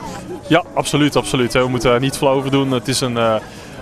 Ja, 0.50 0.64
absoluut, 0.75 1.17
absoluut. 1.17 1.52
We 1.52 1.69
moeten 1.69 1.91
daar 1.91 2.00
niet 2.00 2.17
flauw 2.17 2.35
over 2.35 2.50
doen. 2.50 2.70
Het 2.70 2.88
is 2.88 3.00
een 3.00 3.17
eh, 3.17 3.35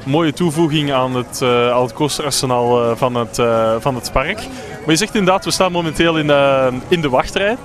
mooie 0.04 0.32
toevoeging 0.32 0.92
aan 0.92 1.14
het, 1.14 1.42
eh 1.42 1.70
aan 1.70 1.82
het 1.82 2.42
eh, 2.42 2.90
van, 2.94 3.14
het, 3.14 3.40
van 3.78 3.94
het 3.94 4.12
park. 4.12 4.36
Maar 4.78 4.90
je 4.90 4.96
zegt 4.96 5.14
inderdaad, 5.14 5.44
we 5.44 5.50
staan 5.50 5.72
momenteel 5.72 6.18
in, 6.18 6.26
de 6.26 6.70
in 6.88 7.00
de 7.00 7.08
wachtrij. 7.08 7.56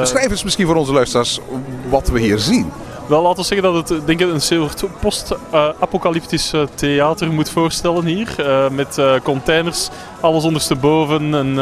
Beschrijf 0.00 0.30
eens 0.30 0.44
misschien 0.44 0.66
voor 0.66 0.76
onze 0.76 0.92
luisteraars 0.92 1.40
wat 1.88 2.08
we 2.08 2.20
hier 2.20 2.38
zien. 2.38 2.72
Wel, 3.06 3.22
laten 3.22 3.38
we 3.38 3.44
zeggen 3.44 3.72
dat 3.72 3.88
het 3.88 4.06
denk 4.06 4.20
ik, 4.20 4.28
een 4.28 4.40
soort 4.40 4.84
post-apocalyptisch 5.00 6.52
theater 6.74 7.32
moet 7.32 7.50
voorstellen 7.50 8.04
hier. 8.04 8.36
Met 8.70 9.00
containers, 9.22 9.88
alles 10.20 10.44
ondersteboven. 10.44 11.34
En 11.34 11.56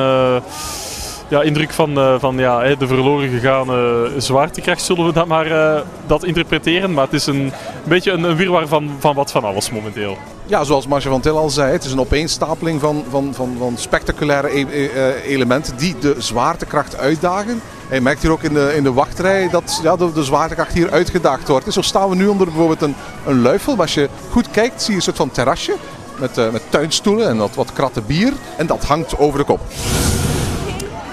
ja, 1.32 1.42
indruk 1.42 1.70
van, 1.70 1.98
eh, 1.98 2.14
van 2.18 2.36
ja, 2.36 2.74
de 2.74 2.86
verloren 2.86 3.28
gegaan 3.28 3.66
zwaartekracht 4.16 4.82
zullen 4.82 5.06
we 5.06 5.12
dat 5.12 5.26
maar 5.26 5.46
eh, 5.46 5.80
dat 6.06 6.24
interpreteren. 6.24 6.92
Maar 6.92 7.04
het 7.04 7.12
is 7.12 7.26
een, 7.26 7.52
beetje 7.84 8.10
een, 8.10 8.22
een 8.22 8.36
wirwar 8.36 8.68
van, 8.68 8.90
van 8.98 9.14
wat 9.14 9.30
van 9.30 9.44
alles 9.44 9.70
momenteel. 9.70 10.18
Ja, 10.46 10.64
zoals 10.64 10.86
Marcia 10.86 11.10
van 11.10 11.20
Til 11.20 11.36
al 11.36 11.50
zei, 11.50 11.72
het 11.72 11.84
is 11.84 11.92
een 11.92 12.00
opeenstapeling 12.00 12.80
van, 12.80 13.04
van, 13.10 13.34
van, 13.34 13.56
van 13.58 13.74
spectaculaire 13.76 14.58
e- 14.58 14.66
e- 14.70 14.86
eh, 14.86 15.30
elementen 15.30 15.76
die 15.76 15.94
de 15.98 16.14
zwaartekracht 16.18 16.98
uitdagen. 16.98 17.60
En 17.88 17.94
je 17.94 18.00
merkt 18.00 18.22
hier 18.22 18.30
ook 18.30 18.42
in 18.42 18.54
de, 18.54 18.72
in 18.76 18.82
de 18.82 18.92
wachtrij 18.92 19.48
dat 19.50 19.80
ja, 19.82 19.96
de, 19.96 20.24
zwaartekracht 20.24 20.72
hier 20.72 20.90
uitgedaagd 20.90 21.48
wordt. 21.48 21.72
Zo 21.72 21.82
staan 21.82 22.08
we 22.08 22.16
nu 22.16 22.26
onder 22.26 22.46
bijvoorbeeld 22.46 22.82
een, 22.82 22.94
een 23.26 23.42
luifel. 23.42 23.72
Maar 23.72 23.84
als 23.84 23.94
je 23.94 24.08
goed 24.30 24.50
kijkt, 24.50 24.82
zie 24.82 24.90
je 24.90 24.96
een 24.96 25.02
soort 25.02 25.16
van 25.16 25.30
terrasje 25.30 25.74
met, 26.18 26.36
met 26.52 26.62
tuinstoelen 26.68 27.28
en 27.28 27.36
wat, 27.36 27.54
wat 27.54 27.72
kratten 27.72 28.06
bier. 28.06 28.32
En 28.56 28.66
dat 28.66 28.84
hangt 28.84 29.18
over 29.18 29.38
de 29.38 29.44
kop. 29.44 29.60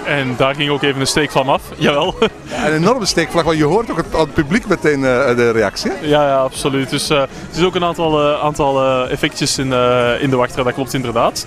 En 0.09 0.35
daar 0.37 0.55
ging 0.55 0.69
ook 0.69 0.83
even 0.83 1.01
een 1.01 1.07
steekvlam 1.07 1.49
af. 1.49 1.61
Jawel. 1.77 2.15
Ja, 2.43 2.67
een 2.67 2.73
enorme 2.73 3.05
steekvlag, 3.05 3.43
want 3.43 3.57
je 3.57 3.63
hoort 3.63 3.91
ook 3.91 3.97
het, 3.97 4.17
het 4.17 4.33
publiek 4.33 4.67
meteen 4.67 5.05
eh, 5.05 5.35
de 5.35 5.51
reactie. 5.51 5.91
Ja, 6.01 6.27
ja 6.27 6.37
absoluut. 6.37 6.89
Dus 6.89 7.09
eh, 7.09 7.17
er 7.21 7.29
is 7.55 7.63
ook 7.63 7.75
een 7.75 7.83
aantal, 7.83 8.19
eh, 8.19 8.43
aantal 8.43 9.07
effectjes 9.09 9.57
in, 9.57 9.73
in 10.19 10.29
de 10.29 10.35
wachtrij, 10.35 10.63
dat 10.63 10.73
klopt 10.73 10.93
inderdaad. 10.93 11.45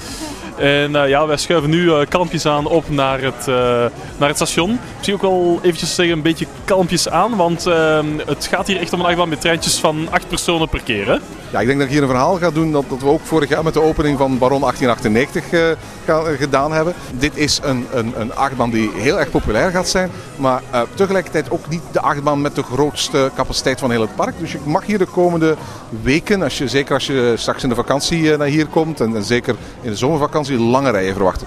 En 0.59 0.97
eh, 0.97 1.09
ja, 1.09 1.27
wij 1.27 1.37
schuiven 1.37 1.71
nu 1.71 1.91
eh, 1.93 2.07
kalmpjes 2.09 2.47
aan 2.47 2.67
op 2.67 2.91
naar 2.91 3.21
het, 3.21 3.49
eh, 3.49 3.55
naar 4.19 4.29
het 4.29 4.37
station. 4.37 4.79
Misschien 4.97 5.15
ook 5.15 5.23
wel 5.23 5.59
eventjes 5.63 5.95
zeggen, 5.95 6.17
een 6.17 6.23
beetje 6.23 6.47
kalmpjes 6.65 7.09
aan, 7.09 7.37
want 7.37 7.67
eh, 7.67 7.99
het 8.27 8.47
gaat 8.47 8.67
hier 8.67 8.81
echt 8.81 8.93
om 8.93 9.01
een 9.01 9.07
achtbaan 9.07 9.29
met 9.29 9.41
treintjes 9.41 9.79
van 9.79 10.09
acht 10.11 10.29
personen 10.29 10.69
per 10.69 10.81
keer. 10.83 11.07
Hè? 11.07 11.17
Ja, 11.53 11.61
ik 11.61 11.67
denk 11.67 11.79
dat 11.79 11.87
ik 11.87 11.93
hier 11.93 12.03
een 12.03 12.09
verhaal 12.09 12.37
ga 12.37 12.51
doen 12.51 12.73
dat, 12.73 12.85
dat 12.89 13.01
we 13.01 13.07
ook 13.07 13.21
vorig 13.25 13.49
jaar 13.49 13.65
met 13.65 13.75
de 13.75 13.83
opening 13.83 14.19
van 14.19 14.39
Baron 14.39 14.61
1898 14.61 15.51
eh, 15.61 15.77
ga- 16.05 16.25
eh, 16.31 16.39
gedaan 16.39 16.73
hebben. 16.73 16.95
Dit 17.19 17.37
is 17.37 17.61
een, 17.63 17.87
een, 17.93 18.13
een 18.17 18.35
achtbaan 18.35 18.71
die 18.71 18.91
heel 18.95 19.19
erg 19.19 19.31
populair 19.31 19.71
gaat 19.71 19.89
zijn, 19.89 20.11
maar 20.37 20.63
tegelijkertijd 20.95 21.51
ook 21.51 21.69
niet 21.69 21.83
de 21.93 22.01
achtbaan 22.01 22.41
met 22.41 22.55
de 22.55 22.63
grootste 22.63 23.31
capaciteit 23.37 23.81
van 23.81 23.91
heel 23.91 24.01
het 24.01 24.15
park. 24.17 24.35
Dus 24.39 24.53
je 24.53 24.59
mag 24.65 24.87
hier 24.87 24.99
de 24.99 25.07
komende 25.07 25.57
weken, 26.03 26.43
als 26.43 26.59
je, 26.59 26.69
zeker 26.69 26.95
als 26.95 27.07
je 27.07 27.35
straks 27.37 27.63
in 27.63 27.69
de 27.69 27.75
vakantie 27.75 28.37
naar 28.37 28.47
hier 28.47 28.67
komt 28.67 29.01
en, 29.01 29.17
en 29.17 29.23
zeker 29.25 29.55
in 29.81 29.91
de 29.91 29.97
zomervakantie, 29.97 30.42
lange 30.51 30.91
rijen 30.91 31.15
verwachten 31.15 31.47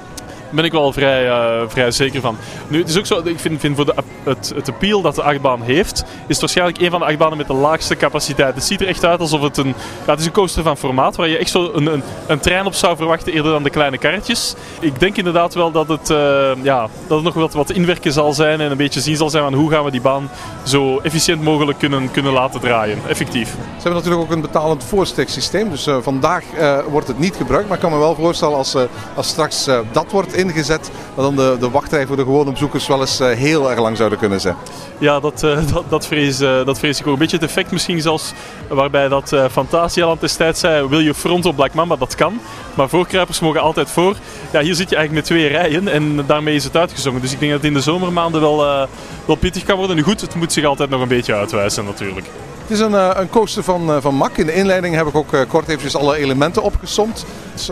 ben 0.55 0.65
ik 0.65 0.71
wel 0.71 0.93
vrij, 0.93 1.27
uh, 1.27 1.62
vrij 1.67 1.91
zeker 1.91 2.21
van. 2.21 2.38
Nu, 2.67 2.79
het 2.79 2.89
is 2.89 2.97
ook 2.97 3.05
zo, 3.05 3.21
ik 3.24 3.39
vind, 3.39 3.59
vind 3.59 3.75
voor 3.75 3.85
de, 3.85 3.93
het, 4.24 4.51
het 4.55 4.69
appeal 4.69 5.01
dat 5.01 5.15
de 5.15 5.24
achtbaan 5.24 5.62
heeft, 5.62 6.03
is 6.03 6.05
het 6.27 6.39
waarschijnlijk 6.39 6.81
een 6.81 6.89
van 6.89 7.00
de 7.00 7.05
achtbanen 7.05 7.38
met 7.38 7.47
de 7.47 7.53
laagste 7.53 7.95
capaciteit. 7.95 8.55
Het 8.55 8.63
ziet 8.63 8.81
er 8.81 8.88
echt 8.88 9.05
uit 9.05 9.19
alsof 9.19 9.41
het 9.41 9.57
een, 9.57 9.74
ja, 10.05 10.12
het 10.12 10.19
is 10.19 10.25
een 10.25 10.31
coaster 10.31 10.63
van 10.63 10.77
formaat 10.77 11.15
waar 11.15 11.27
je 11.27 11.38
echt 11.38 11.50
zo 11.50 11.71
een, 11.74 11.93
een, 11.93 12.03
een 12.27 12.39
trein 12.39 12.65
op 12.65 12.74
zou 12.74 12.95
verwachten 12.95 13.33
eerder 13.33 13.51
dan 13.51 13.63
de 13.63 13.69
kleine 13.69 13.97
karretjes. 13.97 14.55
Ik 14.79 15.00
denk 15.00 15.17
inderdaad 15.17 15.53
wel 15.53 15.71
dat 15.71 15.88
het, 15.88 16.09
uh, 16.09 16.51
ja, 16.62 16.88
dat 17.07 17.24
nog 17.24 17.33
wat, 17.33 17.53
wat 17.53 17.69
inwerken 17.69 18.13
zal 18.13 18.33
zijn 18.33 18.62
en 18.62 18.71
een 18.71 18.77
beetje 18.77 19.01
zien 19.01 19.15
zal 19.15 19.29
zijn 19.29 19.43
van 19.43 19.53
hoe 19.53 19.71
gaan 19.71 19.83
we 19.83 19.91
die 19.91 20.01
baan 20.01 20.29
zo 20.63 21.00
efficiënt 21.00 21.41
mogelijk 21.41 21.79
kunnen, 21.79 22.12
kunnen 22.12 22.33
laten 22.33 22.59
draaien. 22.59 23.00
Effectief. 23.07 23.50
Ze 23.50 23.57
hebben 23.74 23.93
natuurlijk 23.93 24.21
ook 24.21 24.31
een 24.31 24.41
betalend 24.41 24.83
voorsteksysteem, 24.83 25.69
dus 25.69 25.88
uh, 25.88 25.97
vandaag 26.01 26.43
wordt 26.89 27.07
het 27.07 27.19
niet 27.19 27.35
gebruikt. 27.35 27.67
Maar 27.67 27.77
ik 27.77 27.83
kan 27.83 27.91
me 27.91 27.97
wel 27.97 28.15
voorstellen 28.15 28.57
als, 28.57 28.75
als 29.15 29.27
straks 29.27 29.69
dat 29.91 30.12
wordt 30.12 30.33
ingezet, 30.45 30.91
dan 31.15 31.35
de, 31.35 31.57
de 31.59 31.69
wachtrij 31.69 32.07
voor 32.07 32.15
de 32.15 32.23
gewone 32.23 32.51
bezoekers 32.51 32.87
wel 32.87 32.99
eens 33.01 33.19
heel 33.19 33.69
erg 33.69 33.79
lang 33.79 33.97
zouden 33.97 34.19
kunnen 34.19 34.41
zijn. 34.41 34.55
Ja, 34.97 35.19
dat, 35.19 35.43
uh, 35.43 35.57
dat, 35.73 35.83
dat, 35.89 36.07
vrees, 36.07 36.41
uh, 36.41 36.65
dat 36.65 36.79
vrees 36.79 36.99
ik 36.99 37.07
ook. 37.07 37.13
Een 37.13 37.19
beetje 37.19 37.37
het 37.37 37.45
effect 37.45 37.71
misschien 37.71 38.01
zelfs 38.01 38.33
waarbij 38.67 39.07
dat 39.07 39.31
uh, 39.31 39.45
Fantasialand 39.51 40.21
destijds 40.21 40.59
zei, 40.59 40.87
wil 40.87 40.99
je 40.99 41.13
front 41.13 41.45
op 41.45 41.55
Black 41.55 41.73
Mamba? 41.73 41.95
Dat 41.95 42.15
kan. 42.15 42.39
Maar 42.73 42.89
voorkruipers 42.89 43.39
mogen 43.39 43.61
altijd 43.61 43.89
voor. 43.89 44.15
Ja, 44.51 44.61
hier 44.61 44.75
zit 44.75 44.89
je 44.89 44.95
eigenlijk 44.95 45.27
met 45.27 45.37
twee 45.37 45.47
rijen 45.47 45.87
en 45.87 46.23
daarmee 46.27 46.55
is 46.55 46.63
het 46.63 46.77
uitgezongen. 46.77 47.21
Dus 47.21 47.31
ik 47.31 47.39
denk 47.39 47.51
dat 47.51 47.61
het 47.61 47.69
in 47.69 47.77
de 47.77 47.83
zomermaanden 47.83 48.41
wel, 48.41 48.87
wel 49.25 49.35
pittig 49.35 49.63
kan 49.63 49.77
worden. 49.77 49.95
Nu 49.95 50.03
goed, 50.03 50.21
het 50.21 50.35
moet 50.35 50.53
zich 50.53 50.65
altijd 50.65 50.89
nog 50.89 51.01
een 51.01 51.07
beetje 51.07 51.33
uitwijzen 51.33 51.85
natuurlijk. 51.85 52.27
Het 52.65 52.74
is 52.74 52.79
een, 52.79 52.95
eh, 52.95 53.10
een 53.13 53.29
coaster 53.29 53.63
van, 53.63 53.89
eh, 53.89 53.98
van 54.00 54.15
MAC. 54.15 54.38
In 54.38 54.45
de 54.45 54.53
inleiding 54.53 54.95
heb 54.95 55.07
ik 55.07 55.15
ook 55.15 55.34
eh, 55.34 55.39
kort 55.48 55.67
eventjes 55.67 55.95
alle 55.95 56.17
elementen 56.17 56.62
opgesomd. 56.62 57.25
Dus, 57.53 57.65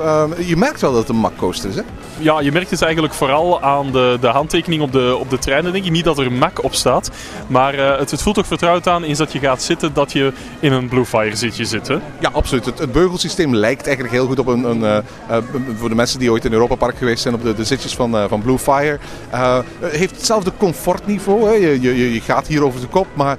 je 0.48 0.56
merkt 0.58 0.82
wel 0.82 0.92
dat 0.92 1.00
het 1.00 1.10
een 1.10 1.16
MAC 1.16 1.38
coaster 1.38 1.70
is, 1.70 1.76
hè? 1.76 1.82
Ja, 2.18 2.40
je 2.40 2.52
merkt 2.52 2.70
het 2.70 2.82
eigenlijk 2.82 3.14
vooral 3.14 3.62
aan 3.62 3.92
de, 3.92 4.18
de 4.22 4.28
handtekening 4.28 4.82
op 4.82 4.92
de, 4.92 5.16
op 5.20 5.30
de 5.30 5.38
treinen, 5.38 5.72
denk 5.72 5.86
ik. 5.86 5.92
Niet 5.92 6.04
dat 6.04 6.18
er 6.20 6.32
MAC 6.32 6.64
op 6.64 6.74
staat. 6.74 7.12
Maar 7.48 7.74
het, 7.74 8.12
het 8.12 8.22
voelt 8.22 8.38
ook 8.38 8.46
vertrouwd 8.46 8.88
aan 8.88 9.04
eens 9.04 9.18
dat 9.18 9.32
je 9.32 9.40
gaat 9.40 9.62
zitten, 9.62 9.94
dat 9.94 10.12
je 10.12 10.34
in 10.60 10.72
een 10.72 10.88
Bluefire 10.88 11.36
zitje 11.36 11.66
zit. 11.66 11.88
Hè? 11.88 11.98
Ja, 12.20 12.30
absoluut. 12.32 12.66
Het, 12.66 12.80
het 12.80 12.92
beugelsysteem 12.92 13.56
lijkt 13.56 13.86
eigenlijk 13.86 14.16
heel 14.16 14.28
goed 14.28 14.40
op 14.40 14.48
een... 14.48 14.64
een 14.64 15.04
voor 15.78 15.90
de 15.90 15.96
mensen 15.96 16.20
die 16.20 16.32
ooit 16.32 16.46
in 16.46 16.54
Europa 16.54 16.76
Park 16.76 16.98
geweest 16.98 17.22
zijn, 17.22 17.34
op 17.34 17.44
de, 17.44 17.54
de 17.54 17.64
zitjes 17.64 17.96
van, 17.96 18.30
van 18.30 18.42
Bluefire. 18.42 19.00
heeft 19.82 20.16
hetzelfde 20.16 20.52
comfortniveau. 20.58 21.48
Hè? 21.48 21.54
Je, 21.54 21.82
je, 21.82 22.14
je 22.14 22.22
gaat 22.22 22.48
hier 22.48 22.64
over 22.64 22.82
de 22.82 22.88
kop, 22.88 23.08
maar 23.14 23.38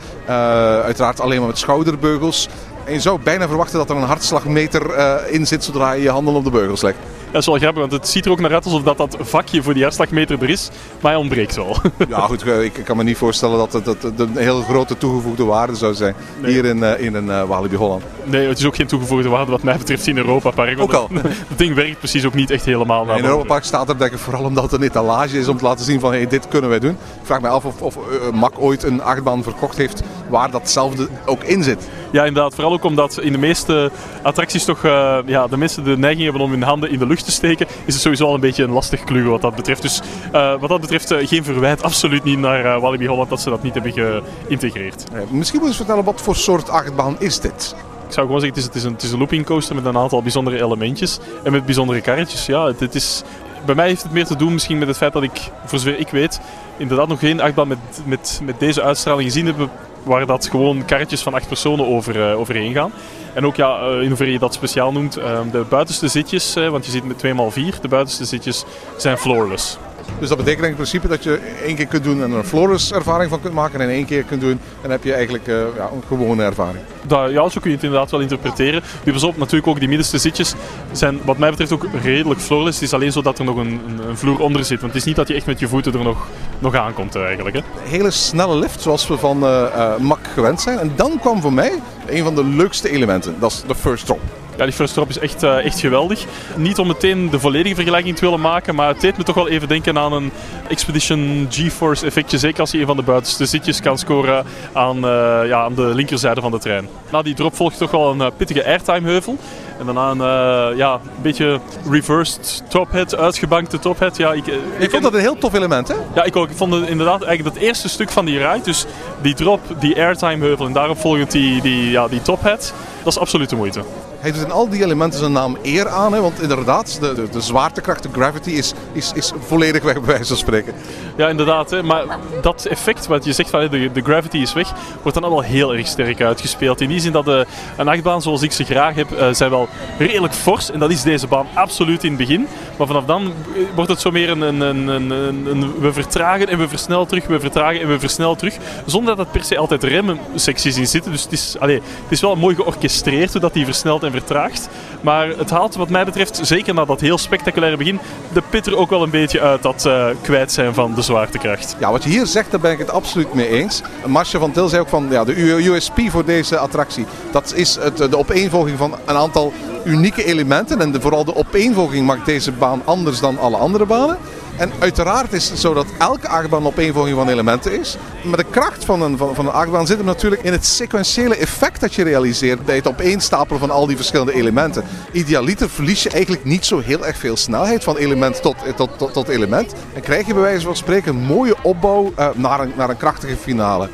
uiteraard 0.84 1.20
alleen 1.20 1.42
met 1.46 1.58
schouderbeugels. 1.58 2.48
En 2.84 2.92
je 2.92 3.00
zou 3.00 3.20
bijna 3.22 3.48
verwachten 3.48 3.78
dat 3.78 3.90
er 3.90 3.96
een 3.96 4.02
hartslagmeter 4.02 4.96
uh, 4.96 5.14
in 5.28 5.46
zit 5.46 5.64
zodra 5.64 5.92
je 5.92 6.02
je 6.02 6.10
handen 6.10 6.34
op 6.34 6.44
de 6.44 6.50
beugels 6.50 6.82
legt. 6.82 6.98
Dat 7.34 7.42
is 7.42 7.48
wel 7.48 7.58
grappig, 7.58 7.80
want 7.80 7.92
het 7.92 8.08
ziet 8.08 8.24
er 8.24 8.30
ook 8.30 8.40
naar 8.40 8.52
uit 8.52 8.64
alsof 8.64 8.82
dat, 8.82 8.96
dat 8.96 9.16
vakje 9.20 9.62
voor 9.62 9.74
die 9.74 9.82
hartslagmeter 9.82 10.42
er 10.42 10.50
is. 10.50 10.70
Maar 11.00 11.12
hij 11.12 11.20
ontbreekt 11.20 11.56
wel. 11.56 11.76
Ja, 12.08 12.20
goed, 12.20 12.46
ik 12.46 12.80
kan 12.84 12.96
me 12.96 13.02
niet 13.02 13.16
voorstellen 13.16 13.58
dat 13.58 13.72
het, 13.72 13.84
dat 13.84 14.12
een 14.16 14.36
hele 14.36 14.62
grote 14.62 14.98
toegevoegde 14.98 15.44
waarde 15.44 15.74
zou 15.74 15.94
zijn. 15.94 16.14
Hier 16.44 16.64
in, 16.64 16.76
uh, 16.76 17.00
in 17.00 17.14
een 17.14 17.26
uh, 17.26 17.42
Walibi 17.44 17.76
Holland. 17.76 18.02
Nee, 18.24 18.48
het 18.48 18.58
is 18.58 18.64
ook 18.64 18.76
geen 18.76 18.86
toegevoegde 18.86 19.28
waarde 19.28 19.50
wat 19.50 19.62
mij 19.62 19.76
betreft 19.76 20.06
in 20.06 20.16
Europa 20.16 20.50
Park. 20.50 20.80
Ook 20.80 20.92
al. 20.92 21.08
Het 21.48 21.58
ding 21.58 21.74
werkt 21.74 21.98
precies 21.98 22.24
ook 22.24 22.34
niet 22.34 22.50
echt 22.50 22.64
helemaal 22.64 23.04
naar 23.04 23.18
In 23.18 23.24
Europa 23.24 23.46
Park 23.46 23.64
staat 23.64 23.88
er 23.88 23.98
denk 23.98 24.12
ik 24.12 24.18
vooral 24.18 24.44
omdat 24.44 24.62
het 24.62 24.72
een 24.72 24.82
etalage 24.82 25.38
is 25.38 25.48
om 25.48 25.56
te 25.56 25.64
laten 25.64 25.84
zien 25.84 26.00
van 26.00 26.12
hey, 26.12 26.26
dit 26.26 26.48
kunnen 26.48 26.70
wij 26.70 26.78
doen. 26.78 26.90
Ik 26.90 26.96
vraag 27.22 27.40
me 27.40 27.48
af 27.48 27.64
of, 27.64 27.82
of 27.82 27.96
uh, 27.96 28.30
Mac 28.30 28.54
ooit 28.58 28.82
een 28.82 29.02
achtbaan 29.02 29.42
verkocht 29.42 29.76
heeft 29.76 30.02
waar 30.28 30.50
datzelfde 30.50 31.08
ook 31.26 31.44
in 31.44 31.62
zit. 31.62 31.88
Ja, 32.14 32.24
inderdaad. 32.24 32.54
Vooral 32.54 32.72
ook 32.72 32.84
omdat 32.84 33.20
in 33.20 33.32
de 33.32 33.38
meeste 33.38 33.90
attracties 34.22 34.64
toch 34.64 34.84
uh, 34.84 35.18
ja, 35.26 35.46
de 35.46 35.56
mensen 35.56 35.84
de 35.84 35.98
neiging 35.98 36.24
hebben 36.24 36.42
om 36.42 36.50
hun 36.50 36.62
handen 36.62 36.90
in 36.90 36.98
de 36.98 37.06
lucht 37.06 37.24
te 37.24 37.32
steken, 37.32 37.66
is 37.84 37.94
het 37.94 38.02
sowieso 38.02 38.26
al 38.26 38.34
een 38.34 38.40
beetje 38.40 38.62
een 38.62 38.70
lastig 38.70 39.04
kluwen 39.04 39.30
wat 39.30 39.40
dat 39.40 39.54
betreft. 39.54 39.82
Dus 39.82 40.00
uh, 40.34 40.60
wat 40.60 40.68
dat 40.68 40.80
betreft 40.80 41.12
uh, 41.12 41.26
geen 41.26 41.44
verwijt, 41.44 41.82
absoluut 41.92 42.24
niet 42.24 42.38
naar 42.38 42.80
Walibi 42.80 43.06
Holland 43.06 43.28
dat 43.28 43.40
ze 43.40 43.50
dat 43.50 43.62
niet 43.62 43.74
hebben 43.74 43.92
geïntegreerd. 43.92 45.04
Misschien 45.30 45.60
moet 45.60 45.68
je 45.68 45.74
vertellen 45.74 46.04
wat 46.04 46.20
voor 46.20 46.36
soort 46.36 46.70
achtbaan 46.70 47.16
is 47.18 47.40
dit? 47.40 47.74
Ik 48.06 48.12
zou 48.12 48.26
gewoon 48.26 48.40
zeggen, 48.40 48.48
het 48.48 48.56
is, 48.56 48.64
het 48.64 48.74
is, 48.74 48.84
een, 48.84 48.92
het 48.92 49.02
is 49.02 49.12
een 49.12 49.18
looping 49.18 49.46
coaster 49.46 49.74
met 49.74 49.84
een 49.84 49.96
aantal 49.96 50.22
bijzondere 50.22 50.62
elementjes 50.62 51.18
en 51.42 51.52
met 51.52 51.64
bijzondere 51.64 52.00
karretjes. 52.00 52.46
Ja, 52.46 52.66
het, 52.66 52.80
het 52.80 52.94
is, 52.94 53.22
bij 53.64 53.74
mij 53.74 53.86
heeft 53.86 54.02
het 54.02 54.12
meer 54.12 54.26
te 54.26 54.36
doen 54.36 54.52
misschien 54.52 54.78
met 54.78 54.88
het 54.88 54.96
feit 54.96 55.12
dat 55.12 55.22
ik, 55.22 55.50
voor 55.64 55.78
zover 55.78 55.98
ik 55.98 56.08
weet, 56.08 56.40
inderdaad 56.76 57.08
nog 57.08 57.18
geen 57.18 57.40
achtbaan 57.40 57.68
met, 57.68 57.78
met, 58.04 58.40
met 58.42 58.60
deze 58.60 58.82
uitstraling 58.82 59.32
gezien 59.32 59.46
heb 59.46 59.68
waar 60.04 60.26
dat 60.26 60.48
gewoon 60.48 60.84
karretjes 60.84 61.22
van 61.22 61.34
acht 61.34 61.48
personen 61.48 61.86
over, 61.86 62.16
uh, 62.16 62.38
overheen 62.38 62.72
gaan. 62.72 62.92
En 63.34 63.46
ook 63.46 63.56
ja, 63.56 63.88
uh, 63.88 64.02
in 64.02 64.08
hoeverre 64.08 64.32
je 64.32 64.38
dat 64.38 64.54
speciaal 64.54 64.92
noemt, 64.92 65.18
uh, 65.18 65.40
de 65.52 65.64
buitenste 65.68 66.08
zitjes, 66.08 66.54
want 66.54 66.86
je 66.86 66.90
zit 66.90 67.04
met 67.04 67.16
2x4, 67.16 67.80
de 67.80 67.88
buitenste 67.88 68.24
zitjes 68.24 68.64
zijn 68.96 69.18
floorless. 69.18 69.78
Dus 70.18 70.28
dat 70.28 70.38
betekent 70.38 70.66
in 70.66 70.74
principe 70.74 71.08
dat 71.08 71.22
je 71.22 71.40
één 71.64 71.76
keer 71.76 71.86
kunt 71.86 72.04
doen 72.04 72.22
en 72.22 72.30
er 72.30 72.36
een 72.36 72.44
Flores 72.44 72.92
ervaring 72.92 73.30
van 73.30 73.40
kunt 73.40 73.54
maken 73.54 73.80
en 73.80 73.88
één 73.88 74.04
keer 74.04 74.22
kunt 74.22 74.40
doen 74.40 74.60
en 74.82 74.90
heb 74.90 75.04
je 75.04 75.12
eigenlijk 75.12 75.46
uh, 75.46 75.56
ja, 75.76 75.90
een 75.92 76.02
gewone 76.06 76.42
ervaring. 76.42 76.84
Dat, 77.06 77.30
ja, 77.30 77.48
zo 77.48 77.60
kun 77.60 77.70
je 77.70 77.76
het 77.76 77.84
inderdaad 77.84 78.10
wel 78.10 78.20
interpreteren. 78.20 78.82
Nu 79.04 79.12
pas 79.12 79.22
op, 79.22 79.36
natuurlijk 79.36 79.66
ook 79.66 79.78
die 79.78 79.88
middenste 79.88 80.18
zitjes 80.18 80.54
zijn 80.92 81.20
wat 81.24 81.38
mij 81.38 81.50
betreft 81.50 81.72
ook 81.72 81.86
redelijk 82.02 82.40
floorless. 82.40 82.80
Het 82.80 82.88
is 82.88 82.94
alleen 82.94 83.12
zo 83.12 83.22
dat 83.22 83.38
er 83.38 83.44
nog 83.44 83.56
een, 83.56 83.80
een, 83.86 84.08
een, 84.08 84.16
vloer 84.16 84.40
onder 84.40 84.64
zit. 84.64 84.80
Want 84.80 84.92
het 84.92 85.00
is 85.00 85.06
niet 85.06 85.16
dat 85.16 85.28
je 85.28 85.34
echt 85.34 85.46
met 85.46 85.58
je 85.58 85.68
voeten 85.68 85.92
er 85.94 86.04
nog, 86.04 86.26
nog 86.58 86.74
aankomt 86.74 87.16
eigenlijk. 87.16 87.56
Hè. 87.56 87.62
Hele 87.82 88.10
snelle 88.10 88.56
lift 88.56 88.80
zoals 88.80 89.08
we 89.08 89.18
van 89.18 89.44
uh, 89.44 89.66
uh, 89.76 89.96
Mac 89.96 90.18
gewend 90.34 90.60
zijn. 90.60 90.78
En 90.78 90.92
dan 90.96 91.18
kwam 91.20 91.40
voor 91.40 91.52
mij 91.52 91.72
een 92.06 92.24
van 92.24 92.34
de 92.34 92.44
leukste 92.44 92.90
elementen. 92.90 93.36
Dat 93.38 93.50
is 93.50 93.62
de 93.66 93.74
first 93.74 94.06
drop. 94.06 94.43
Ja, 94.56 94.64
die 94.64 94.72
first 94.72 94.94
drop 94.94 95.08
is 95.08 95.18
echt, 95.18 95.42
uh, 95.42 95.64
echt 95.64 95.80
geweldig. 95.80 96.24
Niet 96.56 96.78
om 96.78 96.86
meteen 96.86 97.30
de 97.30 97.40
volledige 97.40 97.74
vergelijking 97.74 98.16
te 98.16 98.24
willen 98.24 98.40
maken, 98.40 98.74
maar 98.74 98.88
het 98.88 99.00
deed 99.00 99.16
me 99.16 99.22
toch 99.22 99.34
wel 99.34 99.48
even 99.48 99.68
denken 99.68 99.98
aan 99.98 100.12
een 100.12 100.30
Expedition 100.68 101.46
GeForce 101.50 102.06
effectje. 102.06 102.38
Zeker 102.38 102.60
als 102.60 102.70
je 102.70 102.78
een 102.80 102.86
van 102.86 102.96
de 102.96 103.02
buitenste 103.02 103.46
zitjes 103.46 103.80
kan 103.80 103.98
scoren 103.98 104.44
aan, 104.72 104.96
uh, 104.96 105.40
ja, 105.46 105.62
aan 105.62 105.74
de 105.74 105.94
linkerzijde 105.94 106.40
van 106.40 106.50
de 106.50 106.58
trein. 106.58 106.88
Na 107.10 107.22
die 107.22 107.34
drop 107.34 107.56
volgt 107.56 107.78
toch 107.78 107.90
wel 107.90 108.10
een 108.10 108.18
uh, 108.18 108.26
pittige 108.36 108.64
airtime 108.64 109.08
heuvel. 109.08 109.38
En 109.78 109.86
daarna 109.86 110.10
een 110.10 110.76
ja, 110.76 110.92
een 110.94 111.22
beetje 111.22 111.60
reversed 111.90 112.62
tophead, 112.68 113.16
uitgebankte 113.16 113.78
tophead. 113.78 114.16
Ja, 114.16 114.32
ik, 114.32 114.46
ik, 114.46 114.60
ik 114.78 114.90
vond 114.90 115.02
dat 115.02 115.14
een 115.14 115.20
heel 115.20 115.38
tof 115.38 115.54
element, 115.54 115.88
hè? 115.88 115.94
Ja, 116.14 116.22
ik 116.22 116.36
ook. 116.36 116.50
Ik 116.50 116.56
vond 116.56 116.74
het 116.74 116.88
inderdaad 116.88 117.22
eigenlijk 117.22 117.54
dat 117.54 117.64
eerste 117.64 117.88
stuk 117.88 118.10
van 118.10 118.24
die 118.24 118.38
ride. 118.38 118.64
Dus 118.64 118.86
die 119.22 119.34
drop, 119.34 119.60
die 119.80 119.96
airtime 119.96 120.44
heuvel 120.44 120.66
en 120.66 120.72
daarop 120.72 120.98
volgend 120.98 121.30
die, 121.30 121.60
die, 121.60 121.90
ja, 121.90 122.08
die 122.08 122.22
tophead. 122.22 122.74
Dat 123.02 123.12
is 123.12 123.18
absoluut 123.18 123.50
de 123.50 123.56
moeite. 123.56 123.80
Hij 124.24 124.32
doet 124.32 124.42
in 124.42 124.50
al 124.50 124.68
die 124.68 124.84
elementen 124.84 125.18
zijn 125.18 125.32
naam 125.32 125.56
eer 125.62 125.88
aan. 125.88 126.12
Hè, 126.12 126.20
want 126.20 126.40
inderdaad, 126.40 127.00
de, 127.00 127.14
de, 127.14 127.28
de 127.28 127.40
zwaartekracht, 127.40 128.02
de 128.02 128.08
gravity, 128.12 128.50
is, 128.50 128.72
is, 128.92 129.12
is 129.14 129.32
volledig 129.46 129.82
weg 129.82 129.94
bij 129.94 130.04
wijze 130.04 130.24
van 130.24 130.36
spreken. 130.36 130.74
Ja, 131.16 131.28
inderdaad. 131.28 131.70
Hè, 131.70 131.82
maar 131.82 132.04
dat 132.42 132.64
effect 132.64 133.06
wat 133.06 133.24
je 133.24 133.32
zegt 133.32 133.50
van 133.50 133.68
de, 133.68 133.92
de 133.92 134.02
gravity 134.02 134.36
is 134.36 134.52
weg, 134.52 134.72
wordt 135.02 135.14
dan 135.14 135.22
allemaal 135.22 135.42
heel 135.42 135.74
erg 135.74 135.86
sterk 135.86 136.22
uitgespeeld. 136.22 136.80
In 136.80 136.88
die 136.88 137.00
zin 137.00 137.12
dat 137.12 137.24
de, 137.24 137.46
een 137.76 137.88
achtbaan 137.88 138.22
zoals 138.22 138.42
ik 138.42 138.52
ze 138.52 138.64
graag 138.64 138.94
heb, 138.94 139.12
uh, 139.12 139.28
zijn 139.32 139.50
wel 139.50 139.68
redelijk 139.98 140.34
fors. 140.34 140.70
En 140.70 140.78
dat 140.78 140.90
is 140.90 141.02
deze 141.02 141.26
baan 141.26 141.46
absoluut 141.54 142.04
in 142.04 142.08
het 142.08 142.18
begin. 142.18 142.46
Maar 142.76 142.86
vanaf 142.86 143.04
dan 143.04 143.32
wordt 143.74 143.90
het 143.90 144.00
zo 144.00 144.10
meer 144.10 144.30
een, 144.30 144.40
een, 144.40 144.60
een, 144.60 145.10
een, 145.10 145.80
we 145.80 145.92
vertragen 145.92 146.48
en 146.48 146.58
we 146.58 146.68
versnellen 146.68 147.06
terug, 147.06 147.26
we 147.26 147.40
vertragen 147.40 147.80
en 147.80 147.88
we 147.88 147.98
versnellen 148.00 148.36
terug. 148.36 148.56
Zonder 148.86 149.16
dat 149.16 149.26
er 149.26 149.32
per 149.32 149.44
se 149.44 149.58
altijd 149.58 149.82
remmen-secties 149.82 150.76
in 150.76 150.86
zitten. 150.86 151.12
Dus 151.12 151.22
het 151.22 151.32
is, 151.32 151.56
allez, 151.58 151.80
het 152.02 152.12
is 152.12 152.20
wel 152.20 152.36
mooi 152.36 152.54
georchestreerd 152.54 153.32
hoe 153.32 153.40
dat 153.40 153.52
die 153.52 153.64
versnelt 153.64 154.02
en 154.02 154.12
vertraagt. 154.14 154.68
Maar 155.00 155.28
het 155.28 155.50
haalt 155.50 155.74
wat 155.74 155.88
mij 155.88 156.04
betreft, 156.04 156.40
zeker 156.42 156.74
na 156.74 156.84
dat 156.84 157.00
heel 157.00 157.18
spectaculaire 157.18 157.76
begin, 157.76 158.00
de 158.32 158.42
pit 158.50 158.66
er 158.66 158.76
ook 158.76 158.90
wel 158.90 159.02
een 159.02 159.10
beetje 159.10 159.40
uit 159.40 159.62
dat 159.62 159.84
uh, 159.86 160.06
kwijt 160.22 160.52
zijn 160.52 160.74
van 160.74 160.94
de 160.94 161.02
zwaartekracht. 161.02 161.76
Ja, 161.78 161.90
wat 161.90 162.02
je 162.02 162.08
hier 162.08 162.26
zegt, 162.26 162.50
daar 162.50 162.60
ben 162.60 162.72
ik 162.72 162.78
het 162.78 162.90
absoluut 162.90 163.34
mee 163.34 163.48
eens. 163.48 163.82
Marcia 164.06 164.38
van 164.38 164.52
Til 164.52 164.68
zei 164.68 164.82
ook 164.82 164.88
van 164.88 165.06
ja, 165.10 165.24
de 165.24 165.64
USP 165.64 166.00
voor 166.08 166.24
deze 166.24 166.58
attractie, 166.58 167.06
dat 167.32 167.52
is 167.54 167.76
het, 167.76 167.96
de 167.96 168.18
opeenvolging 168.18 168.78
van 168.78 168.94
een 169.04 169.16
aantal 169.16 169.52
unieke 169.84 170.24
elementen. 170.24 170.80
En 170.80 170.92
de, 170.92 171.00
vooral 171.00 171.24
de 171.24 171.36
opeenvolging 171.36 172.06
maakt 172.06 172.26
deze 172.26 172.52
baan 172.52 172.82
anders 172.84 173.20
dan 173.20 173.38
alle 173.38 173.56
andere 173.56 173.86
banen. 173.86 174.18
En 174.56 174.70
uiteraard 174.78 175.32
is 175.32 175.48
het 175.48 175.58
zo 175.58 175.74
dat 175.74 175.86
elke 175.98 176.28
achtbaan 176.28 176.60
een 176.60 176.66
opeenvolging 176.66 177.16
van 177.16 177.28
elementen 177.28 177.80
is. 177.80 177.96
Maar 178.22 178.36
de 178.36 178.44
kracht 178.50 178.84
van 178.84 179.02
een, 179.02 179.16
van, 179.16 179.34
van 179.34 179.46
een 179.46 179.52
achtbaan 179.52 179.86
zit 179.86 179.96
hem 179.96 180.06
natuurlijk 180.06 180.42
in 180.42 180.52
het 180.52 180.66
sequentiële 180.66 181.36
effect 181.36 181.80
dat 181.80 181.94
je 181.94 182.02
realiseert 182.02 182.64
bij 182.64 182.76
het 182.76 182.88
opeenstapelen 182.88 183.60
van 183.60 183.70
al 183.70 183.86
die 183.86 183.96
verschillende 183.96 184.32
elementen. 184.32 184.84
Idealiter 185.12 185.70
verlies 185.70 186.02
je 186.02 186.10
eigenlijk 186.10 186.44
niet 186.44 186.66
zo 186.66 186.78
heel 186.78 187.06
erg 187.06 187.16
veel 187.16 187.36
snelheid 187.36 187.84
van 187.84 187.96
element 187.96 188.42
tot, 188.42 188.56
tot, 188.76 188.98
tot, 188.98 189.12
tot 189.12 189.28
element. 189.28 189.74
En 189.94 190.00
krijg 190.00 190.26
je 190.26 190.34
bij 190.34 190.42
wijze 190.42 190.66
van 190.66 190.76
spreken 190.76 191.16
een 191.16 191.22
mooie 191.22 191.56
opbouw 191.62 192.12
uh, 192.18 192.28
naar, 192.34 192.60
een, 192.60 192.72
naar 192.76 192.90
een 192.90 192.96
krachtige 192.96 193.36
finale 193.36 193.88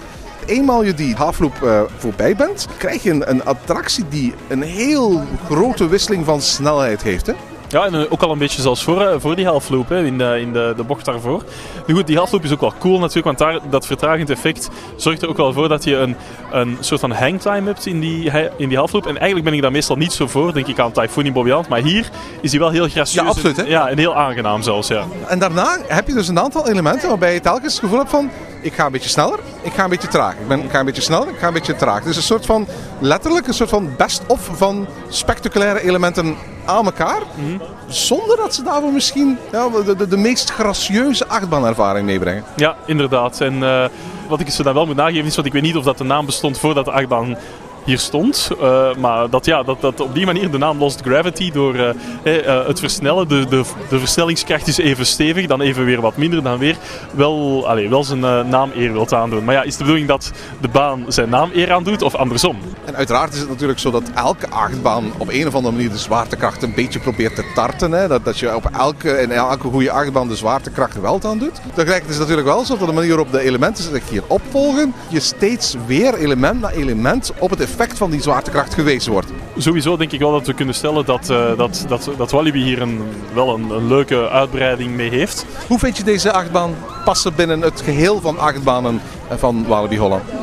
eenmaal 0.46 0.82
je 0.82 0.94
die 0.94 1.14
halfloop 1.14 1.60
uh, 1.62 1.80
voorbij 1.96 2.36
bent, 2.36 2.66
krijg 2.76 3.02
je 3.02 3.10
een, 3.10 3.30
een, 3.30 3.44
attractie 3.44 4.04
die 4.08 4.34
een 4.48 4.62
heel 4.62 5.22
grote 5.46 5.88
wisseling 5.88 6.24
van 6.24 6.40
snelheid 6.40 7.02
heeft. 7.02 7.26
Hè? 7.26 7.32
Ja, 7.70 7.84
en 7.84 7.94
eh, 7.94 8.12
ook 8.12 8.22
al 8.22 8.32
een 8.32 8.38
beetje 8.38 8.62
zoals 8.62 8.82
voor, 8.82 9.00
eh, 9.00 9.14
voor 9.18 9.36
die 9.36 9.46
halfloop, 9.46 9.88
hè, 9.88 10.04
in, 10.04 10.18
de, 10.18 10.40
in 10.40 10.52
de, 10.52 10.72
de 10.76 10.82
bocht 10.82 11.04
daarvoor. 11.04 11.44
Nu 11.86 11.94
goed, 11.94 12.06
die 12.06 12.16
halfloop 12.16 12.44
is 12.44 12.52
ook 12.52 12.60
wel 12.60 12.74
cool 12.78 12.98
natuurlijk, 12.98 13.24
want 13.24 13.38
daar, 13.38 13.70
dat 13.70 13.86
vertragend 13.86 14.30
effect 14.30 14.68
zorgt 14.96 15.22
er 15.22 15.28
ook 15.28 15.36
wel 15.36 15.52
voor 15.52 15.68
dat 15.68 15.84
je 15.84 15.96
een, 15.96 16.16
een 16.52 16.76
soort 16.80 17.00
van 17.00 17.10
hangtime 17.12 17.66
hebt 17.66 17.86
in 17.86 18.00
die, 18.00 18.30
in 18.56 18.68
die 18.68 18.78
halfloop. 18.78 19.06
En 19.06 19.16
eigenlijk 19.16 19.44
ben 19.44 19.54
ik 19.54 19.62
daar 19.62 19.70
meestal 19.70 19.96
niet 19.96 20.12
zo 20.12 20.26
voor, 20.26 20.52
denk 20.52 20.66
ik 20.66 20.78
aan 20.78 20.92
Typhoon 20.92 21.24
in 21.24 21.32
Bobbejaand. 21.32 21.68
Maar 21.68 21.80
hier 21.80 22.10
is 22.40 22.50
die 22.50 22.60
wel 22.60 22.70
heel 22.70 22.88
gracieus. 22.88 23.24
Ja, 23.24 23.28
absoluut, 23.28 23.56
hè? 23.56 23.62
Ja, 23.62 23.88
en 23.88 23.98
heel 23.98 24.16
aangenaam 24.16 24.62
zelfs, 24.62 24.88
ja. 24.88 25.04
En 25.26 25.38
daarna 25.38 25.78
heb 25.86 26.06
je 26.06 26.14
dus 26.14 26.28
een 26.28 26.38
aantal 26.38 26.68
elementen 26.68 27.08
waarbij 27.08 27.34
je 27.34 27.40
telkens 27.40 27.72
het 27.72 27.82
gevoel 27.82 27.98
hebt 27.98 28.10
van... 28.10 28.30
Ik 28.62 28.74
ga 28.74 28.86
een 28.86 28.92
beetje 28.92 29.08
sneller, 29.08 29.38
ik 29.62 29.72
ga 29.72 29.84
een 29.84 29.90
beetje 29.90 30.08
traag. 30.08 30.32
Ik, 30.32 30.48
ben, 30.48 30.64
ik 30.64 30.70
ga 30.70 30.78
een 30.78 30.84
beetje 30.84 31.02
sneller, 31.02 31.28
ik 31.28 31.38
ga 31.38 31.46
een 31.46 31.52
beetje 31.52 31.76
traag. 31.76 32.02
Dus 32.02 32.16
een 32.16 32.22
soort 32.22 32.46
van, 32.46 32.66
letterlijk 32.98 33.46
een 33.46 33.54
soort 33.54 33.68
van 33.68 33.90
best-of 33.96 34.50
van 34.52 34.86
spectaculaire 35.08 35.82
elementen 35.82 36.36
aan 36.70 36.84
elkaar. 36.84 37.22
Zonder 37.86 38.36
dat 38.36 38.54
ze 38.54 38.62
daarvoor 38.62 38.92
misschien 38.92 39.38
ja, 39.52 39.68
de, 39.68 39.96
de, 39.96 40.08
de 40.08 40.16
meest 40.16 40.50
gracieuze 40.50 41.26
achtbaanervaring 41.26 42.06
meebrengen. 42.06 42.44
Ja, 42.56 42.76
inderdaad. 42.86 43.40
En 43.40 43.62
eh, 43.62 43.84
wat 44.28 44.40
ik 44.40 44.50
ze 44.50 44.62
dan 44.62 44.74
wel 44.74 44.86
moet 44.86 44.96
nageven 44.96 45.26
is, 45.26 45.34
want 45.34 45.46
ik 45.46 45.52
weet 45.52 45.62
niet 45.62 45.76
of 45.76 45.84
dat 45.84 45.98
de 45.98 46.04
naam 46.04 46.26
bestond 46.26 46.58
voordat 46.58 46.84
de 46.84 46.90
achtbaan 46.90 47.36
hier 47.90 47.98
stond. 47.98 48.50
eh, 48.60 48.94
maar 48.94 49.30
dat, 49.30 49.44
ja, 49.44 49.62
dat, 49.62 49.80
dat 49.80 50.00
op 50.00 50.14
die 50.14 50.26
manier 50.26 50.50
de 50.50 50.58
naam 50.58 50.78
Lost 50.78 51.00
Gravity 51.00 51.50
door 51.50 51.74
eh, 51.74 52.46
eh, 52.46 52.66
het 52.66 52.78
versnellen. 52.78 53.28
De, 53.28 53.46
de, 53.48 53.62
de 53.88 53.98
versnellingskracht 53.98 54.66
is 54.66 54.78
even 54.78 55.06
stevig, 55.06 55.46
dan 55.46 55.60
even 55.60 55.84
weer 55.84 56.00
wat 56.00 56.16
minder, 56.16 56.42
dan 56.42 56.58
weer 56.58 56.76
wel, 57.10 57.68
allee, 57.68 57.88
wel 57.88 58.04
zijn 58.04 58.20
naam 58.48 58.70
eer 58.74 58.92
wilt 58.92 59.14
aandoen. 59.14 59.44
Maar 59.44 59.54
ja, 59.54 59.62
is 59.62 59.76
de 59.76 59.82
bedoeling 59.82 60.08
dat 60.08 60.32
de 60.60 60.68
baan 60.68 61.04
zijn 61.08 61.28
naam 61.28 61.50
eer 61.54 61.72
aandoet 61.72 62.02
of 62.02 62.14
andersom? 62.14 62.58
En 62.84 62.96
uiteraard 62.96 63.32
is 63.32 63.40
het 63.40 63.48
natuurlijk 63.48 63.78
zo 63.78 63.90
dat 63.90 64.10
elke 64.14 64.48
achtbaan 64.48 65.12
op 65.18 65.28
een 65.28 65.46
of 65.46 65.54
andere 65.54 65.74
manier 65.74 65.90
de 65.90 65.98
zwaartekracht 65.98 66.62
een 66.62 66.74
beetje 66.74 66.98
probeert 66.98 67.34
te 67.34 67.44
tarten. 67.54 67.92
Hè? 67.92 68.08
Dat, 68.08 68.24
dat 68.24 68.38
je 68.38 68.54
op 68.54 68.70
elke, 68.78 69.20
in 69.20 69.30
elke 69.30 69.68
goede 69.68 69.90
achtbaan 69.90 70.28
de 70.28 70.36
zwaartekracht 70.36 71.00
wel 71.00 71.20
aan 71.22 71.38
doet. 71.38 71.54
Tegelijkertijd 71.54 72.08
is 72.08 72.18
het 72.18 72.28
natuurlijk 72.28 72.46
wel 72.46 72.64
zo 72.64 72.76
dat 72.76 72.88
de 72.88 72.94
manier 72.94 73.08
waarop 73.08 73.32
de 73.32 73.40
elementen 73.40 73.84
zich 73.84 74.08
hier 74.08 74.22
opvolgen, 74.26 74.94
je 75.08 75.20
steeds 75.20 75.74
weer 75.86 76.14
element 76.14 76.60
na 76.60 76.70
element 76.70 77.32
op 77.38 77.50
het 77.50 77.60
effect 77.60 77.78
van 77.88 78.10
die 78.10 78.20
zwaartekracht 78.20 78.74
gewezen 78.74 79.12
wordt. 79.12 79.30
Sowieso 79.56 79.96
denk 79.96 80.12
ik 80.12 80.20
wel 80.20 80.32
dat 80.32 80.46
we 80.46 80.54
kunnen 80.54 80.74
stellen 80.74 81.04
dat, 81.04 81.30
eh, 81.30 81.56
dat, 81.56 81.84
dat, 81.88 82.10
dat 82.16 82.30
Walibi 82.30 82.62
hier 82.62 82.82
een, 82.82 83.02
wel 83.34 83.54
een, 83.54 83.70
een 83.70 83.86
leuke 83.86 84.28
uitbreiding 84.28 84.96
mee 84.96 85.10
heeft. 85.10 85.46
Hoe 85.66 85.78
vind 85.78 85.96
je 85.96 86.04
deze 86.04 86.32
achtbaan 86.32 86.74
passen 87.04 87.34
binnen 87.34 87.60
het 87.60 87.80
geheel 87.80 88.20
van 88.20 88.38
achtbanen 88.38 89.00
van 89.28 89.66
Walibi 89.66 89.98
Holland? 89.98 90.39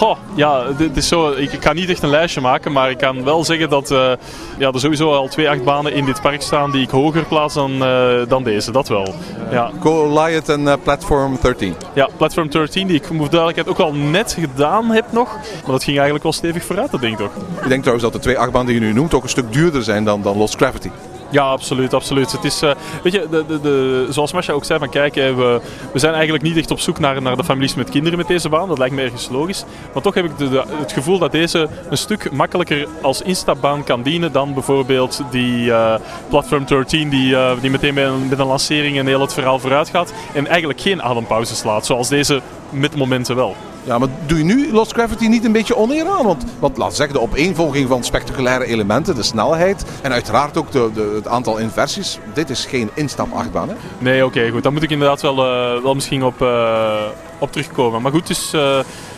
Goh, 0.00 0.16
ja, 0.34 0.64
dit 0.76 0.96
is 0.96 1.08
zo, 1.08 1.30
ik, 1.30 1.52
ik 1.52 1.60
kan 1.60 1.74
niet 1.74 1.88
echt 1.90 2.02
een 2.02 2.10
lijstje 2.10 2.40
maken, 2.40 2.72
maar 2.72 2.90
ik 2.90 2.98
kan 2.98 3.24
wel 3.24 3.44
zeggen 3.44 3.68
dat 3.68 3.90
eh, 3.90 4.12
ja, 4.58 4.70
er 4.72 4.80
sowieso 4.80 5.12
al 5.12 5.28
twee 5.28 5.50
achtbanen 5.50 5.92
in 5.92 6.04
dit 6.04 6.20
park 6.20 6.42
staan 6.42 6.70
die 6.70 6.82
ik 6.82 6.90
hoger 6.90 7.24
plaats 7.24 7.54
dan, 7.54 7.84
eh, 7.84 8.28
dan 8.28 8.42
deze, 8.42 8.72
dat 8.72 8.88
wel. 8.88 9.14
Ja. 9.50 9.70
Goliath 9.80 10.48
en 10.48 10.68
eh, 10.68 10.74
Platform 10.82 11.38
13. 11.40 11.74
ja, 11.92 12.08
Platform 12.16 12.50
13, 12.50 12.86
die 12.86 12.96
ik 12.96 13.04
voor 13.04 13.30
duidelijkheid 13.30 13.68
ook 13.68 13.78
al 13.78 13.92
net 13.92 14.36
gedaan 14.38 14.90
heb 14.90 15.04
nog, 15.12 15.32
maar 15.34 15.72
dat 15.72 15.84
ging 15.84 15.96
eigenlijk 15.96 16.22
wel 16.22 16.32
stevig 16.32 16.64
vooruit, 16.64 16.90
dat 16.90 17.00
denk 17.00 17.18
ik 17.18 17.26
toch. 17.26 17.44
Ik 17.62 17.68
denk 17.68 17.80
trouwens 17.80 18.04
dat 18.04 18.12
de 18.12 18.18
twee 18.18 18.38
achtbanen 18.38 18.66
die 18.66 18.80
je 18.80 18.86
nu 18.86 18.92
noemt 18.92 19.14
ook 19.14 19.22
een 19.22 19.28
stuk 19.28 19.52
duurder 19.52 19.82
zijn 19.82 20.04
dan, 20.04 20.22
dan 20.22 20.36
Lost 20.36 20.56
Gravity. 20.56 20.90
Ja, 21.30 21.42
absoluut, 21.42 21.94
absoluut. 21.94 22.32
Het 22.32 22.44
is, 22.44 22.62
eh, 22.62 22.70
weet 23.02 23.12
je, 23.12 23.26
de, 23.30 23.44
de, 23.46 23.60
de, 23.60 24.06
zoals 24.08 24.32
Masha 24.32 24.52
ook 24.52 24.64
zei, 24.64 24.78
van 24.78 24.90
kijk, 24.90 25.14
hè, 25.14 25.34
we, 25.34 25.60
we 25.92 25.98
zijn 25.98 26.14
eigenlijk 26.14 26.44
niet 26.44 26.56
echt 26.56 26.70
op 26.70 26.80
zoek 26.80 26.98
naar, 26.98 27.22
naar 27.22 27.36
de 27.36 27.44
families 27.44 27.74
met 27.74 27.90
kinderen 27.90 28.18
met 28.18 28.26
deze 28.26 28.48
baan. 28.48 28.68
Dat 28.68 28.78
lijkt 28.78 28.94
me 28.94 29.02
ergens 29.02 29.28
logisch. 29.28 29.64
Maar 29.92 30.02
toch 30.02 30.14
heb 30.14 30.24
ik 30.24 30.38
de, 30.38 30.64
het 30.68 30.92
gevoel 30.92 31.18
dat 31.18 31.32
deze 31.32 31.68
een 31.90 31.98
stuk 31.98 32.32
makkelijker 32.32 32.88
als 33.02 33.22
instapbaan 33.22 33.84
kan 33.84 34.02
dienen 34.02 34.32
dan 34.32 34.54
bijvoorbeeld 34.54 35.22
die 35.30 35.72
eh, 35.72 35.94
Platform 36.28 36.64
13, 36.64 37.08
die, 37.08 37.36
eh, 37.36 37.60
die 37.60 37.70
meteen 37.70 37.94
met 37.94 38.04
een, 38.04 38.40
een 38.40 38.46
lancering 38.46 38.98
en 38.98 39.06
heel 39.06 39.20
het 39.20 39.32
verhaal 39.32 39.58
vooruit 39.58 39.88
gaat. 39.88 40.12
En 40.34 40.46
eigenlijk 40.46 40.80
geen 40.80 41.02
adempauze 41.02 41.54
slaat, 41.54 41.86
zoals 41.86 42.08
deze 42.08 42.40
met 42.70 42.96
momenten 42.96 43.36
wel. 43.36 43.56
Ja, 43.84 43.98
maar 43.98 44.08
doe 44.26 44.38
je 44.38 44.44
nu 44.44 44.72
Lost 44.72 44.92
Gravity 44.92 45.26
niet 45.26 45.44
een 45.44 45.52
beetje 45.52 45.76
oneer 45.76 46.08
aan? 46.08 46.24
Want, 46.24 46.44
want 46.58 46.76
laat 46.76 46.94
zeggen, 46.96 47.14
de 47.14 47.20
opeenvolging 47.22 47.88
van 47.88 48.04
spectaculaire 48.04 48.64
elementen, 48.64 49.14
de 49.14 49.22
snelheid 49.22 49.84
en 50.02 50.12
uiteraard 50.12 50.56
ook 50.56 50.72
de, 50.72 50.90
de, 50.94 51.12
het 51.14 51.28
aantal 51.28 51.58
inversies. 51.58 52.18
Dit 52.34 52.50
is 52.50 52.64
geen 52.66 52.90
instap-achtbaan, 52.94 53.68
hè? 53.68 53.74
Nee, 53.98 54.24
oké, 54.24 54.50
goed. 54.50 54.62
Daar 54.62 54.72
moet 54.72 54.82
ik 54.82 54.90
inderdaad 54.90 55.22
wel, 55.22 55.44
eh, 55.44 55.82
wel 55.82 55.94
misschien 55.94 56.22
op, 56.24 56.42
eh, 56.42 57.02
op 57.38 57.52
terugkomen. 57.52 58.02
Maar 58.02 58.12
goed, 58.12 58.50
eh, 58.52 58.76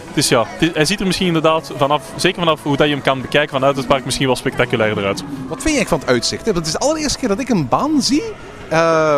het 0.09 0.17
is, 0.17 0.29
ja, 0.29 0.47
hij 0.73 0.85
ziet 0.85 1.01
er 1.01 1.07
misschien 1.07 1.27
inderdaad 1.27 1.73
vanaf, 1.77 2.03
zeker 2.17 2.39
vanaf 2.39 2.63
hoe 2.63 2.77
dat 2.77 2.87
je 2.87 2.93
hem 2.93 3.03
kan 3.03 3.21
bekijken 3.21 3.51
vanuit 3.51 3.77
het 3.77 3.87
park, 3.87 4.05
misschien 4.05 4.27
wel 4.27 4.37
spectaculairder 4.37 5.05
uit. 5.05 5.23
Wat 5.49 5.63
vind 5.63 5.63
je 5.63 5.77
eigenlijk 5.77 5.89
van 5.89 5.99
het 5.99 6.09
uitzicht? 6.09 6.47
hè? 6.47 6.53
Want 6.53 6.67
Het 6.67 6.75
is 6.75 6.81
de 6.81 6.87
allereerste 6.87 7.19
keer 7.19 7.29
dat 7.29 7.41
ik 7.41 7.49
een 7.49 7.69
baan 7.69 8.03
zie 8.03 8.23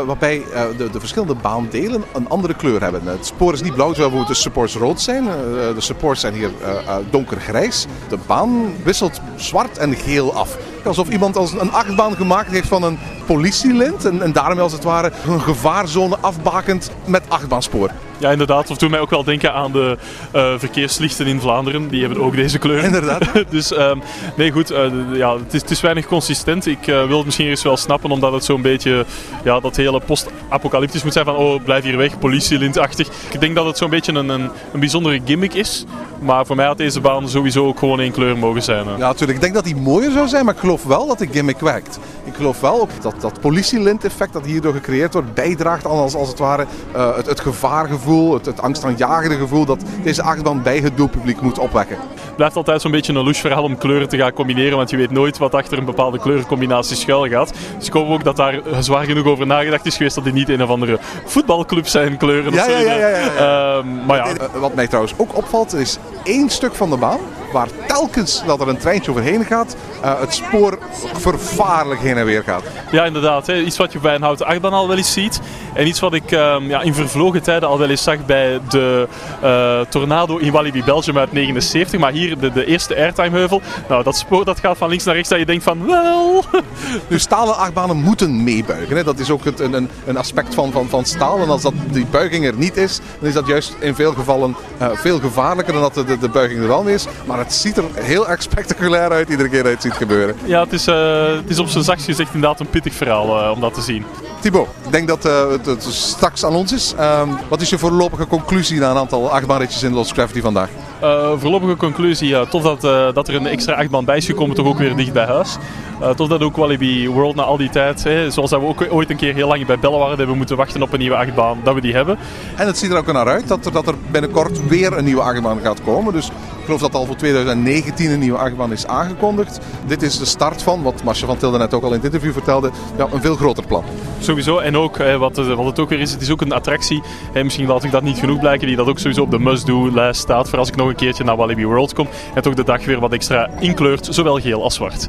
waarbij 0.07 0.43
eh, 0.53 0.63
de, 0.77 0.91
de 0.91 1.01
verschillende 1.01 1.35
baandelen 1.35 2.05
een 2.13 2.29
andere 2.29 2.55
kleur 2.55 2.83
hebben. 2.83 3.07
Het 3.07 3.27
spoor 3.27 3.53
is 3.53 3.63
niet 3.63 3.75
blauw, 3.75 3.93
terwijl 3.93 4.25
de 4.25 4.35
supports 4.35 4.77
rood 4.77 5.01
zijn. 5.01 5.29
Eh, 5.29 5.35
de 5.75 5.81
supports 5.81 6.21
zijn 6.21 6.35
hier 6.35 6.51
eh, 6.63 6.71
eh, 6.71 6.97
donkergrijs. 7.11 7.87
De 8.09 8.19
baan 8.27 8.73
wisselt 8.83 9.21
zwart 9.37 9.79
en 9.79 9.95
geel 9.95 10.35
af. 10.35 10.57
Alsof 10.85 11.09
iemand 11.09 11.37
als 11.37 11.53
een 11.53 11.73
achtbaan 11.73 12.17
gemaakt 12.17 12.51
heeft 12.51 12.69
van 12.69 12.83
een 12.83 12.99
politielint. 13.27 14.05
En, 14.05 14.23
en 14.23 14.33
daarmee 14.33 14.63
als 14.63 14.73
het 14.73 14.85
ware 14.85 15.13
een 15.27 15.41
gevaarzone 15.41 16.17
afbakend 16.21 16.91
met 17.05 17.23
achtbaanspoor. 17.29 17.91
Ja, 18.19 18.31
inderdaad. 18.31 18.71
Of 18.71 18.77
doet 18.77 18.91
mij 18.91 19.01
ook 19.01 19.11
wel 19.11 19.25
denken 19.25 19.55
aan 19.55 19.73
de 19.73 19.97
eh, 20.31 20.53
verkeerslichten 20.57 21.27
in 21.27 21.41
Vlaanderen. 21.41 21.89
Die 21.89 22.01
hebben 22.01 22.23
ook 22.23 22.35
deze 22.35 22.59
kleur. 22.59 22.85
Inderdaad. 22.85 23.25
dus 23.51 23.73
ehm, 23.73 23.99
nee, 24.37 24.51
goed. 24.51 24.71
eh, 24.71 24.91
ja, 25.13 25.35
het, 25.39 25.55
is, 25.55 25.61
het 25.61 25.71
is 25.71 25.81
weinig 25.81 26.07
consistent. 26.07 26.67
Ik 26.67 26.87
eh, 26.87 27.07
wil 27.07 27.17
het 27.17 27.25
misschien 27.25 27.49
eens 27.49 27.63
wel 27.63 27.77
snappen, 27.77 28.11
omdat 28.11 28.33
het 28.33 28.45
zo'n 28.45 28.63
beetje 28.63 29.05
ja, 29.45 29.61
dat 29.61 29.77
hele 29.77 30.01
post-apocalyptisch 30.01 31.03
moet 31.03 31.13
zijn 31.13 31.25
van 31.25 31.37
oh, 31.37 31.65
blijf 31.65 31.85
hier 31.85 31.97
weg, 31.97 32.19
politielintachtig. 32.19 33.09
Ik 33.33 33.41
denk 33.41 33.55
dat 33.55 33.67
het 33.67 33.79
zo'n 33.79 33.91
beetje 33.91 34.13
een, 34.13 34.29
een, 34.29 34.51
een 34.73 34.81
bijzondere 34.81 35.21
gimmick 35.25 35.55
is. 35.55 35.85
Maar 36.25 36.47
voor 36.47 36.57
mij 36.57 36.67
had 36.67 36.77
deze 36.77 37.01
baan 37.01 37.29
sowieso 37.29 37.67
ook 37.67 37.79
gewoon 37.79 38.01
één 38.01 38.13
kleur 38.13 38.39
mogen 38.39 38.63
zijn. 38.63 38.87
hè. 38.87 38.93
Ja, 38.93 38.99
natuurlijk. 38.99 39.33
Ik 39.33 39.41
denk 39.41 39.55
dat 39.55 39.65
die 39.65 39.77
mooier 39.77 40.11
zou 40.11 40.29
zijn, 40.29 40.45
maar 40.45 40.55
ik 40.55 40.61
geloof 40.61 40.85
wel 40.85 41.07
dat 41.07 41.19
de 41.19 41.29
gimmick 41.31 41.61
werkt. 41.61 41.99
Ik 42.25 42.35
geloof 42.35 42.61
wel 42.61 42.89
dat 43.01 43.21
dat 43.21 43.41
politielint-effect 43.41 44.33
dat 44.33 44.45
hierdoor 44.45 44.73
gecreëerd 44.73 45.13
wordt, 45.13 45.35
bijdraagt 45.35 45.85
aan 45.85 45.91
als, 45.91 46.15
als 46.15 46.29
het 46.29 46.39
ware 46.39 46.67
eh, 46.93 47.17
het, 47.17 47.27
het 47.27 47.41
gevaargevoel, 47.41 48.35
het, 48.35 48.47
het 48.47 48.61
angstaanjagende 48.61 49.37
gevoel 49.37 49.65
dat 49.65 49.83
deze 50.03 50.23
achtbaan 50.23 50.63
bij 50.63 50.79
het 50.79 50.97
doelpubliek 50.97 51.41
moet 51.41 51.59
opwekken. 51.59 51.97
Het 52.35 52.43
blijft 52.43 52.57
altijd 52.57 52.81
zo'n 52.83 52.91
beetje 52.91 53.13
een 53.13 53.23
louche 53.23 53.41
verhaal 53.41 53.63
om 53.63 53.79
kleuren 53.79 54.09
te 54.09 54.17
gaan 54.17 54.33
combineren, 54.33 54.77
want 54.77 54.91
je 54.91 54.97
weet 54.97 55.11
nooit 55.11 55.39
wat 55.39 55.55
achter 55.55 55.79
een 55.79 55.85
bepaalde 55.85 56.19
kleurencombinatie 56.19 56.97
schuil 56.97 57.29
gaat. 57.29 57.53
Dus 57.79 57.87
ik 57.87 57.93
hoop 57.93 58.09
ook 58.11 58.25
dat 58.25 58.37
daar 58.37 58.55
eh, 58.55 58.79
zwaar 58.81 59.05
genoeg 59.05 59.27
over 59.27 59.47
nagedacht 59.47 59.87
is 59.87 59.97
geweest 59.97 60.15
dat 60.15 60.25
dit 60.25 60.33
niet 60.35 60.49
een 60.49 60.63
of 60.63 60.69
andere 60.69 60.99
voetbalclub 61.25 61.87
zijn 61.87 62.17
kleuren. 62.17 62.49
of 62.49 62.55
Ja, 62.55 62.65
zo. 62.65 62.71
ja, 62.71 62.79
ja, 62.79 62.95
ja, 62.95 63.09
ja, 63.09 63.19
ja. 63.19 63.77
Ehm, 63.77 64.07
maar 64.07 64.17
ja, 64.17 64.27
Eh, 64.27 64.61
Wat 64.61 64.75
mij 64.75 64.87
trouwens 64.87 65.15
ook 65.17 65.37
opvalt, 65.37 65.75
is 65.75 65.99
één 66.25 66.51
stuk 66.51 66.75
van 66.75 66.91
de 66.91 66.97
baan 66.97 67.19
waar 67.55 67.69
telkens 67.87 68.43
dat 68.47 68.61
er 68.61 68.69
een 68.69 68.77
treintje 68.79 69.11
overheen 69.11 69.45
gaat, 69.45 69.77
eh, 70.03 70.21
het 70.21 70.35
spoor 70.35 70.79
vervaarlijk 71.13 72.01
heen 72.01 72.17
en 72.17 72.25
weer 72.25 72.43
gaat. 72.43 72.63
ja, 72.91 73.05
inderdaad. 73.05 73.47
Hè. 73.47 73.61
Iets 73.61 73.77
wat 73.77 73.93
je 73.93 73.99
bij 73.99 74.15
een 74.15 74.23
houten 74.23 74.47
achtbaan 74.47 74.73
al 74.73 74.89
wel 74.89 74.97
eens 74.97 75.13
ziet. 75.13 75.41
En 75.75 75.87
iets 75.87 76.01
wat 76.01 76.15
ik 76.15 76.33
ehm, 76.33 76.69
ja, 76.69 76.81
in 76.83 76.95
vervlogen 76.95 77.43
tijden 77.43 77.69
al 77.69 77.79
wel 77.79 77.89
eens 77.91 78.03
zag 78.03 78.27
bij 78.27 78.61
de 78.69 79.09
eh, 79.43 79.81
Tornado 79.89 80.37
in 80.37 80.53
Walibi 80.53 80.85
Belgium 80.85 81.19
uit 81.19 81.33
79. 81.33 82.01
Maar 82.01 82.13
hier 82.13 82.39
de, 82.39 82.53
de 82.53 82.65
eerste 82.65 82.97
airtime 82.97 83.37
heuvel. 83.39 83.61
Nou, 83.89 84.03
dat 84.03 84.17
spoor 84.17 84.45
dat 84.45 84.61
gaat 84.61 84.77
van 84.77 84.89
links 84.89 85.05
naar 85.05 85.15
rechts 85.15 85.29
dat 85.29 85.39
je 85.39 85.47
denkt 85.47 85.65
van 85.65 85.87
wel... 85.87 86.45
Dus 87.09 87.23
stalen 87.23 87.57
achtbanen 87.57 87.97
moeten 87.97 88.45
meebuigen. 88.45 88.97
Hè. 88.97 89.05
Dat 89.05 89.19
is 89.19 89.31
ook 89.31 89.45
het, 89.45 89.61
een, 89.61 89.89
een- 90.07 90.17
aspect 90.17 90.55
van, 90.55 90.73
van, 90.73 90.89
van 90.89 91.05
staal. 91.05 91.39
En 91.39 91.49
als 91.49 91.63
dat, 91.63 91.73
die 91.91 92.07
buiging 92.11 92.47
er 92.47 92.55
niet 92.57 92.77
is, 92.77 93.01
dan 93.19 93.29
is 93.29 93.35
dat 93.35 93.47
juist 93.47 93.77
in 93.79 93.95
veel 93.95 94.13
gevallen 94.13 94.57
eh, 94.79 94.89
veel 94.93 95.19
gevaarlijker 95.21 95.73
dan 95.73 95.83
dat 95.83 95.95
de, 95.95 96.05
de, 96.05 96.19
de 96.19 96.29
buiging 96.29 96.61
er 96.61 96.69
wel 96.69 96.83
mee 96.83 96.95
is. 96.95 97.07
Maar 97.25 97.39
het 97.45 97.53
ziet 97.53 97.77
er 97.77 97.85
heel 97.95 98.29
erg 98.29 98.43
spectaculair 98.43 99.11
uit 99.11 99.29
iedere 99.29 99.49
keer 99.49 99.63
dat 99.63 99.71
je 99.71 99.77
het 99.77 99.83
ziet 99.83 99.93
gebeuren. 99.93 100.37
Ja, 100.45 100.63
het 100.63 100.73
is, 100.73 100.87
eh, 100.87 101.27
het 101.27 101.51
is 101.51 101.59
op 101.59 101.69
zijn 101.69 101.85
zachtst 101.85 102.07
gezegd 102.07 102.35
inderdaad 102.35 102.61
een 102.61 102.71
pittig 102.71 102.95
verhaal 102.95 103.43
eh, 103.43 103.51
om 103.51 103.61
dat 103.61 103.75
te 103.75 103.81
zien. 103.81 104.05
Thibaut, 104.45 104.69
ik 104.85 104.93
denk 104.93 105.09
dat 105.09 105.25
eh, 105.25 105.51
het, 105.51 105.67
het 105.67 105.83
straks 105.83 106.45
aan 106.45 106.55
ons 106.55 106.73
is. 106.73 106.95
Ehm, 106.99 107.29
wat 107.49 107.61
is 107.61 107.71
je 107.71 107.79
voorlopige 107.79 108.27
conclusie 108.27 108.81
na 108.81 108.91
een 108.91 108.97
aantal 108.97 109.31
achtbaanritjes 109.31 109.83
in 109.83 109.93
Lost 109.93 110.13
Gravity 110.13 110.41
vandaag? 110.41 110.69
Eh, 111.01 111.33
voorlopige 111.37 111.77
conclusie, 111.77 112.29
ja, 112.29 112.45
tof 112.45 112.63
dat, 112.63 112.85
eh, 112.85 113.13
dat 113.13 113.29
er 113.29 113.35
een 113.35 113.47
extra 113.47 113.75
achtbaan 113.75 114.05
bij 114.05 114.17
is 114.17 114.27
gekomen, 114.27 114.57
toch 114.57 114.67
ook 114.67 114.79
weer 114.79 114.97
dicht 114.97 115.13
bij 115.13 115.25
huis. 115.25 115.57
Eh, 116.01 116.11
tof 116.11 116.29
dat 116.29 116.43
ook 116.43 116.57
Walibi 116.57 117.09
World 117.09 117.35
na 117.35 117.43
al 117.43 117.57
die 117.57 117.71
tijd, 117.71 118.05
hè, 118.05 118.31
zoals 118.31 118.51
dat 118.51 118.61
we 118.61 118.67
ook 118.67 118.87
ooit 118.91 119.11
een 119.11 119.17
keer 119.17 119.35
heel 119.35 119.49
lang 119.49 119.67
bij 119.67 119.79
Bellen 119.79 119.99
waren, 119.99 120.17
hebben 120.19 120.37
moeten 120.37 120.57
wachten 120.57 120.83
op 120.83 120.93
een 120.93 120.99
nieuwe 120.99 121.17
achtbaan, 121.17 121.59
dat 121.65 121.75
we 121.75 121.81
die 121.81 121.95
hebben. 121.95 122.19
En 122.57 122.67
het 122.67 122.79
ziet 122.79 122.91
er 122.91 122.97
ook 122.97 123.13
naar 123.13 123.27
uit 123.29 123.49
dat 123.49 123.67
er, 123.67 123.73
dat 123.73 123.87
er 123.89 123.95
binnenkort 124.11 124.67
weer 124.69 124.99
een 124.99 125.05
nieuwe 125.05 125.23
achtbaan 125.23 125.59
gaat 125.63 125.83
komen. 125.85 126.13
Dus 126.13 126.27
ik 126.27 126.65
geloof 126.65 126.81
dat 126.81 126.95
al 126.95 127.07
voor 127.07 127.17
2019 127.17 128.11
een 128.11 128.19
nieuwe 128.19 128.39
achtbaan 128.39 128.73
is 128.73 128.87
aangekondigd. 128.87 129.59
Dit 129.87 130.03
is 130.03 130.19
de 130.19 130.25
start 130.25 130.63
van, 130.63 130.83
wat 130.83 131.03
Marcia 131.05 131.27
van 131.27 131.37
Tilde 131.37 131.59
net 131.59 131.75
ook 131.75 131.83
al 131.83 131.89
in 131.89 131.95
het 131.95 132.05
interview 132.05 132.33
vertelde, 132.33 132.71
ja, 132.99 133.07
een 133.13 133.21
veel 133.21 133.37
groter 133.37 133.67
plan. 133.67 133.85
Sowieso, 134.19 134.59
en 134.59 134.77
ook 134.77 134.99
hè, 134.99 135.19
wat, 135.19 135.37
het- 135.37 135.55
wat 135.55 135.67
het 135.67 135.79
ook 135.79 135.89
weer 135.89 136.01
is, 136.01 136.13
het 136.13 136.21
is 136.23 136.31
ook 136.31 136.41
een 136.41 136.53
attractie. 136.53 137.03
Hè, 137.33 137.45
misschien 137.45 137.67
laat 137.67 137.85
ik 137.85 137.91
dat 137.91 138.03
niet 138.03 138.19
genoeg 138.19 138.39
blijken, 138.39 138.67
die 138.67 138.77
dat 138.77 138.87
ook 138.89 138.99
sowieso 138.99 139.23
op 139.23 139.31
de 139.31 139.39
must-do-lijst 139.39 140.21
staat 140.21 140.49
voor 140.49 140.59
als 140.59 140.69
ik 140.69 140.77
nog 140.77 140.89
een 140.89 140.95
keertje 140.95 141.25
naar 141.25 141.37
Walibi 141.37 141.67
World 141.67 141.95
kom. 141.95 142.09
En 142.35 142.43
toch 142.43 142.55
de 142.55 142.65
dag 142.65 142.85
weer 142.85 143.01
wat 143.01 143.13
extra 143.13 143.49
inkleurt, 143.61 144.07
zowel 144.11 144.41
geel 144.41 144.63
als 144.63 144.75
zwart. 144.75 145.09